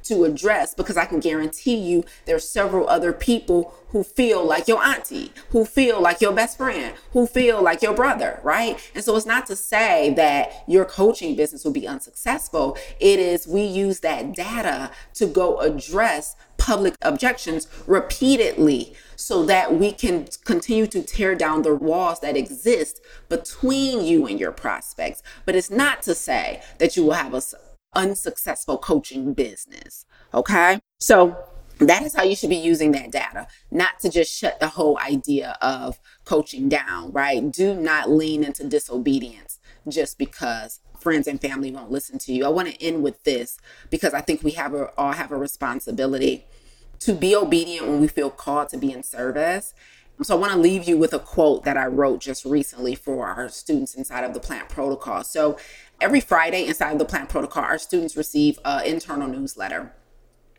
to 0.03 0.23
address 0.23 0.73
because 0.73 0.97
I 0.97 1.05
can 1.05 1.19
guarantee 1.19 1.75
you 1.75 2.03
there's 2.25 2.47
several 2.47 2.87
other 2.87 3.13
people 3.13 3.73
who 3.89 4.03
feel 4.03 4.43
like 4.43 4.67
your 4.67 4.83
auntie, 4.83 5.31
who 5.49 5.63
feel 5.63 6.01
like 6.01 6.19
your 6.19 6.33
best 6.33 6.57
friend, 6.57 6.93
who 7.13 7.25
feel 7.25 7.61
like 7.61 7.81
your 7.81 7.93
brother, 7.93 8.39
right? 8.43 8.77
And 8.93 9.03
so 9.03 9.15
it's 9.15 9.25
not 9.25 9.45
to 9.47 9.55
say 9.55 10.13
that 10.15 10.63
your 10.67 10.85
coaching 10.85 11.35
business 11.35 11.63
will 11.63 11.71
be 11.71 11.87
unsuccessful. 11.87 12.77
It 12.99 13.19
is 13.19 13.47
we 13.47 13.63
use 13.63 14.01
that 14.01 14.33
data 14.33 14.91
to 15.15 15.25
go 15.25 15.59
address 15.59 16.35
public 16.57 16.95
objections 17.01 17.67
repeatedly 17.85 18.93
so 19.15 19.45
that 19.45 19.73
we 19.73 19.91
can 19.91 20.27
continue 20.43 20.87
to 20.87 21.01
tear 21.01 21.33
down 21.33 21.61
the 21.61 21.75
walls 21.75 22.19
that 22.19 22.35
exist 22.35 23.01
between 23.29 24.03
you 24.03 24.27
and 24.27 24.39
your 24.39 24.51
prospects. 24.51 25.23
But 25.45 25.55
it's 25.55 25.71
not 25.71 26.01
to 26.03 26.13
say 26.13 26.61
that 26.79 26.97
you 26.97 27.03
will 27.03 27.13
have 27.13 27.33
a 27.33 27.41
unsuccessful 27.93 28.77
coaching 28.77 29.33
business. 29.33 30.05
Okay. 30.33 30.79
So 30.99 31.37
that 31.79 32.03
is 32.03 32.15
how 32.15 32.23
you 32.23 32.35
should 32.35 32.49
be 32.49 32.55
using 32.55 32.91
that 32.93 33.11
data, 33.11 33.47
not 33.69 33.99
to 33.99 34.09
just 34.09 34.35
shut 34.35 34.59
the 34.59 34.67
whole 34.67 34.97
idea 34.97 35.57
of 35.61 35.99
coaching 36.25 36.69
down, 36.69 37.11
right? 37.11 37.51
Do 37.51 37.75
not 37.75 38.09
lean 38.09 38.43
into 38.43 38.67
disobedience 38.67 39.59
just 39.87 40.17
because 40.17 40.79
friends 40.99 41.27
and 41.27 41.39
family 41.39 41.71
won't 41.71 41.91
listen 41.91 42.17
to 42.19 42.33
you. 42.33 42.45
I 42.45 42.49
want 42.49 42.67
to 42.67 42.83
end 42.83 43.03
with 43.03 43.23
this 43.23 43.57
because 43.89 44.13
I 44.13 44.21
think 44.21 44.43
we 44.43 44.51
have 44.51 44.73
a, 44.73 44.87
all 44.97 45.13
have 45.13 45.31
a 45.31 45.37
responsibility 45.37 46.45
to 46.99 47.13
be 47.13 47.35
obedient 47.35 47.87
when 47.87 48.01
we 48.01 48.07
feel 48.07 48.31
called 48.31 48.69
to 48.69 48.77
be 48.77 48.91
in 48.91 49.03
service. 49.03 49.73
So 50.23 50.35
I 50.35 50.39
want 50.39 50.53
to 50.53 50.57
leave 50.57 50.87
you 50.87 50.97
with 50.97 51.13
a 51.13 51.19
quote 51.19 51.63
that 51.65 51.77
I 51.77 51.85
wrote 51.85 52.21
just 52.21 52.43
recently 52.43 52.95
for 52.95 53.27
our 53.27 53.49
students 53.49 53.93
inside 53.93 54.23
of 54.23 54.33
the 54.33 54.39
plant 54.39 54.67
protocol. 54.67 55.23
So 55.23 55.57
every 56.01 56.21
Friday 56.21 56.65
inside 56.65 56.93
of 56.93 56.99
the 56.99 57.05
plant 57.05 57.29
protocol, 57.29 57.63
our 57.63 57.77
students 57.77 58.17
receive 58.17 58.57
an 58.65 58.85
internal 58.85 59.27
newsletter. 59.27 59.93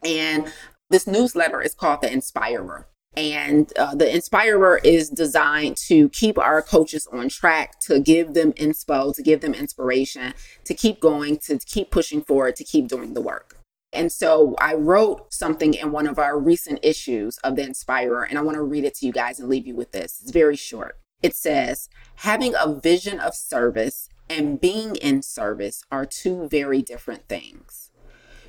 And 0.04 0.52
this 0.90 1.08
newsletter 1.08 1.60
is 1.60 1.74
called 1.74 2.02
The 2.02 2.12
Inspirer. 2.12 2.86
And 3.16 3.72
uh, 3.76 3.96
the 3.96 4.14
Inspirer 4.14 4.78
is 4.84 5.10
designed 5.10 5.76
to 5.88 6.08
keep 6.10 6.38
our 6.38 6.62
coaches 6.62 7.08
on 7.12 7.28
track, 7.28 7.80
to 7.80 7.98
give 7.98 8.34
them 8.34 8.52
inspo, 8.52 9.12
to 9.16 9.22
give 9.22 9.40
them 9.40 9.54
inspiration, 9.54 10.34
to 10.64 10.74
keep 10.74 11.00
going, 11.00 11.36
to 11.38 11.58
keep 11.58 11.90
pushing 11.90 12.22
forward, 12.22 12.54
to 12.56 12.64
keep 12.64 12.86
doing 12.86 13.14
the 13.14 13.20
work. 13.20 13.47
And 13.92 14.12
so 14.12 14.54
I 14.58 14.74
wrote 14.74 15.32
something 15.32 15.74
in 15.74 15.92
one 15.92 16.06
of 16.06 16.18
our 16.18 16.38
recent 16.38 16.80
issues 16.82 17.38
of 17.38 17.56
The 17.56 17.62
Inspirer, 17.62 18.24
and 18.24 18.38
I 18.38 18.42
want 18.42 18.56
to 18.56 18.62
read 18.62 18.84
it 18.84 18.94
to 18.96 19.06
you 19.06 19.12
guys 19.12 19.40
and 19.40 19.48
leave 19.48 19.66
you 19.66 19.74
with 19.74 19.92
this. 19.92 20.20
It's 20.20 20.30
very 20.30 20.56
short. 20.56 20.98
It 21.22 21.34
says, 21.34 21.88
having 22.16 22.54
a 22.54 22.72
vision 22.72 23.18
of 23.18 23.34
service 23.34 24.08
and 24.28 24.60
being 24.60 24.96
in 24.96 25.22
service 25.22 25.82
are 25.90 26.04
two 26.04 26.48
very 26.48 26.82
different 26.82 27.28
things. 27.28 27.90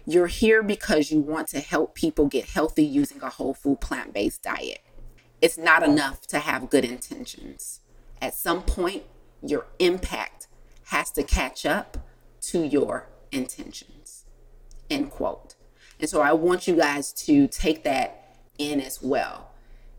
You're 0.06 0.28
here 0.28 0.62
because 0.62 1.12
you 1.12 1.19
want 1.19 1.47
to 1.49 1.60
help 1.60 1.95
people 1.95 2.28
get 2.28 2.49
healthy 2.49 2.84
using 2.84 3.21
a 3.21 3.30
whole 3.30 3.54
food 3.54 3.80
plant 3.80 4.13
based 4.13 4.43
diet. 4.43 4.82
It's 5.41 5.58
not 5.58 5.84
enough 5.84 6.28
to 6.28 6.39
have 6.39 6.69
good 6.69 6.84
intentions. 6.84 7.82
At 8.21 8.34
some 8.34 8.63
point, 8.63 9.04
your 9.41 9.67
impact 9.78 10.47
has 10.86 11.12
to 11.12 11.23
catch 11.23 11.65
up 11.65 11.97
to 12.41 12.65
your 12.65 13.08
intentions. 13.32 13.99
End 14.89 15.10
quote. 15.12 15.56
And 15.99 16.10
so 16.10 16.21
I 16.21 16.34
want 16.34 16.67
you 16.67 16.75
guys 16.75 17.12
to 17.25 17.47
take 17.47 17.84
that 17.84 18.38
in 18.58 18.80
as 18.80 19.02
well. 19.02 19.52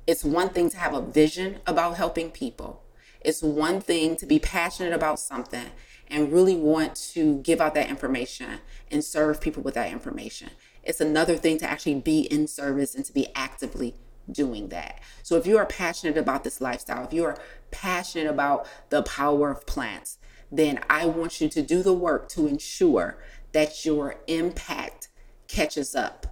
It's 0.06 0.24
one 0.24 0.48
thing 0.48 0.70
to 0.70 0.76
have 0.76 0.94
a 0.94 1.00
vision 1.00 1.58
about 1.66 1.96
helping 1.96 2.30
people, 2.30 2.82
it's 3.20 3.42
one 3.42 3.80
thing 3.80 4.16
to 4.16 4.26
be 4.26 4.38
passionate 4.38 4.94
about 4.94 5.20
something 5.20 5.66
and 6.08 6.32
really 6.32 6.56
want 6.56 6.96
to 7.12 7.38
give 7.42 7.60
out 7.60 7.74
that 7.74 7.88
information 7.88 8.60
and 8.90 9.04
serve 9.04 9.40
people 9.40 9.62
with 9.62 9.74
that 9.74 9.92
information. 9.92 10.50
It's 10.82 11.00
another 11.00 11.36
thing 11.36 11.58
to 11.58 11.70
actually 11.70 11.96
be 11.96 12.22
in 12.22 12.46
service 12.46 12.94
and 12.94 13.04
to 13.04 13.12
be 13.12 13.28
actively 13.34 13.94
doing 14.30 14.68
that. 14.68 15.00
So 15.22 15.36
if 15.36 15.46
you 15.46 15.58
are 15.58 15.66
passionate 15.66 16.16
about 16.16 16.44
this 16.44 16.60
lifestyle, 16.60 17.04
if 17.04 17.12
you 17.12 17.24
are 17.24 17.38
passionate 17.70 18.28
about 18.28 18.66
the 18.88 19.02
power 19.02 19.50
of 19.50 19.66
plants, 19.66 20.18
then 20.50 20.80
I 20.88 21.06
want 21.06 21.40
you 21.40 21.48
to 21.48 21.62
do 21.62 21.82
the 21.82 21.92
work 21.92 22.28
to 22.30 22.46
ensure 22.46 23.18
that 23.52 23.84
your 23.84 24.16
impact 24.26 25.08
catches 25.48 25.94
up 25.94 26.26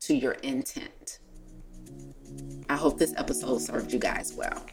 to 0.00 0.14
your 0.14 0.32
intent. 0.32 1.18
I 2.68 2.76
hope 2.76 2.98
this 2.98 3.14
episode 3.16 3.60
served 3.60 3.92
you 3.92 3.98
guys 3.98 4.34
well. 4.34 4.66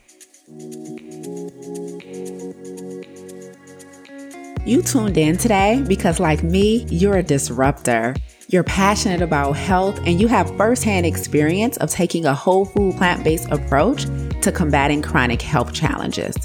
You 4.65 4.81
tuned 4.81 5.17
in 5.17 5.37
today 5.37 5.83
because, 5.87 6.19
like 6.19 6.43
me, 6.43 6.85
you're 6.89 7.17
a 7.17 7.23
disruptor. 7.23 8.15
You're 8.49 8.63
passionate 8.63 9.21
about 9.21 9.53
health 9.53 9.99
and 10.05 10.19
you 10.19 10.27
have 10.27 10.55
firsthand 10.57 11.05
experience 11.05 11.77
of 11.77 11.89
taking 11.89 12.25
a 12.25 12.33
whole 12.33 12.65
food 12.65 12.95
plant 12.97 13.23
based 13.23 13.49
approach 13.49 14.05
to 14.41 14.51
combating 14.51 15.01
chronic 15.01 15.41
health 15.41 15.73
challenges. 15.73 16.35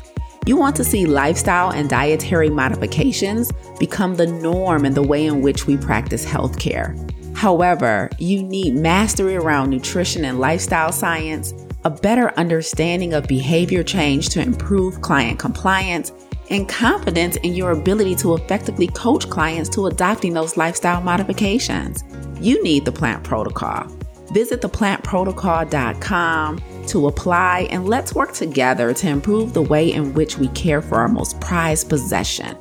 You 0.46 0.56
want 0.56 0.76
to 0.76 0.84
see 0.84 1.06
lifestyle 1.06 1.72
and 1.72 1.90
dietary 1.90 2.50
modifications 2.50 3.50
become 3.80 4.14
the 4.14 4.28
norm 4.28 4.84
in 4.84 4.94
the 4.94 5.02
way 5.02 5.26
in 5.26 5.42
which 5.42 5.66
we 5.66 5.76
practice 5.76 6.24
healthcare. 6.24 6.94
However, 7.36 8.08
you 8.18 8.44
need 8.44 8.76
mastery 8.76 9.34
around 9.34 9.70
nutrition 9.70 10.24
and 10.24 10.38
lifestyle 10.38 10.92
science, 10.92 11.52
a 11.84 11.90
better 11.90 12.32
understanding 12.38 13.12
of 13.12 13.26
behavior 13.26 13.82
change 13.82 14.28
to 14.30 14.40
improve 14.40 15.00
client 15.00 15.40
compliance, 15.40 16.12
and 16.48 16.68
confidence 16.68 17.34
in 17.38 17.56
your 17.56 17.72
ability 17.72 18.14
to 18.14 18.34
effectively 18.34 18.86
coach 18.86 19.28
clients 19.28 19.68
to 19.70 19.86
adopting 19.86 20.32
those 20.32 20.56
lifestyle 20.56 21.02
modifications. 21.02 22.04
You 22.40 22.62
need 22.62 22.84
the 22.84 22.92
plant 22.92 23.24
protocol. 23.24 23.88
Visit 24.30 24.60
theplantprotocol.com 24.60 26.62
to 26.88 27.06
apply 27.06 27.68
and 27.70 27.88
let's 27.88 28.14
work 28.14 28.32
together 28.32 28.92
to 28.94 29.08
improve 29.08 29.52
the 29.52 29.62
way 29.62 29.92
in 29.92 30.14
which 30.14 30.38
we 30.38 30.48
care 30.48 30.82
for 30.82 30.98
our 30.98 31.08
most 31.08 31.40
prized 31.40 31.88
possession, 31.88 32.56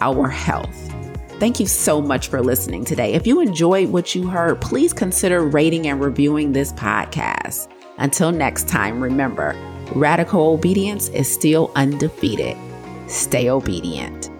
our 0.00 0.28
health. 0.28 0.92
Thank 1.40 1.60
you 1.60 1.66
so 1.66 2.00
much 2.00 2.28
for 2.28 2.40
listening 2.40 2.84
today. 2.84 3.14
If 3.14 3.26
you 3.26 3.40
enjoyed 3.40 3.90
what 3.90 4.14
you 4.14 4.28
heard, 4.28 4.60
please 4.60 4.92
consider 4.92 5.42
rating 5.42 5.88
and 5.88 6.00
reviewing 6.00 6.52
this 6.52 6.72
podcast. 6.72 7.68
Until 7.98 8.32
next 8.32 8.68
time, 8.68 9.02
remember 9.02 9.54
radical 9.94 10.52
obedience 10.52 11.08
is 11.08 11.32
still 11.32 11.70
undefeated. 11.74 12.56
Stay 13.08 13.50
obedient. 13.50 14.33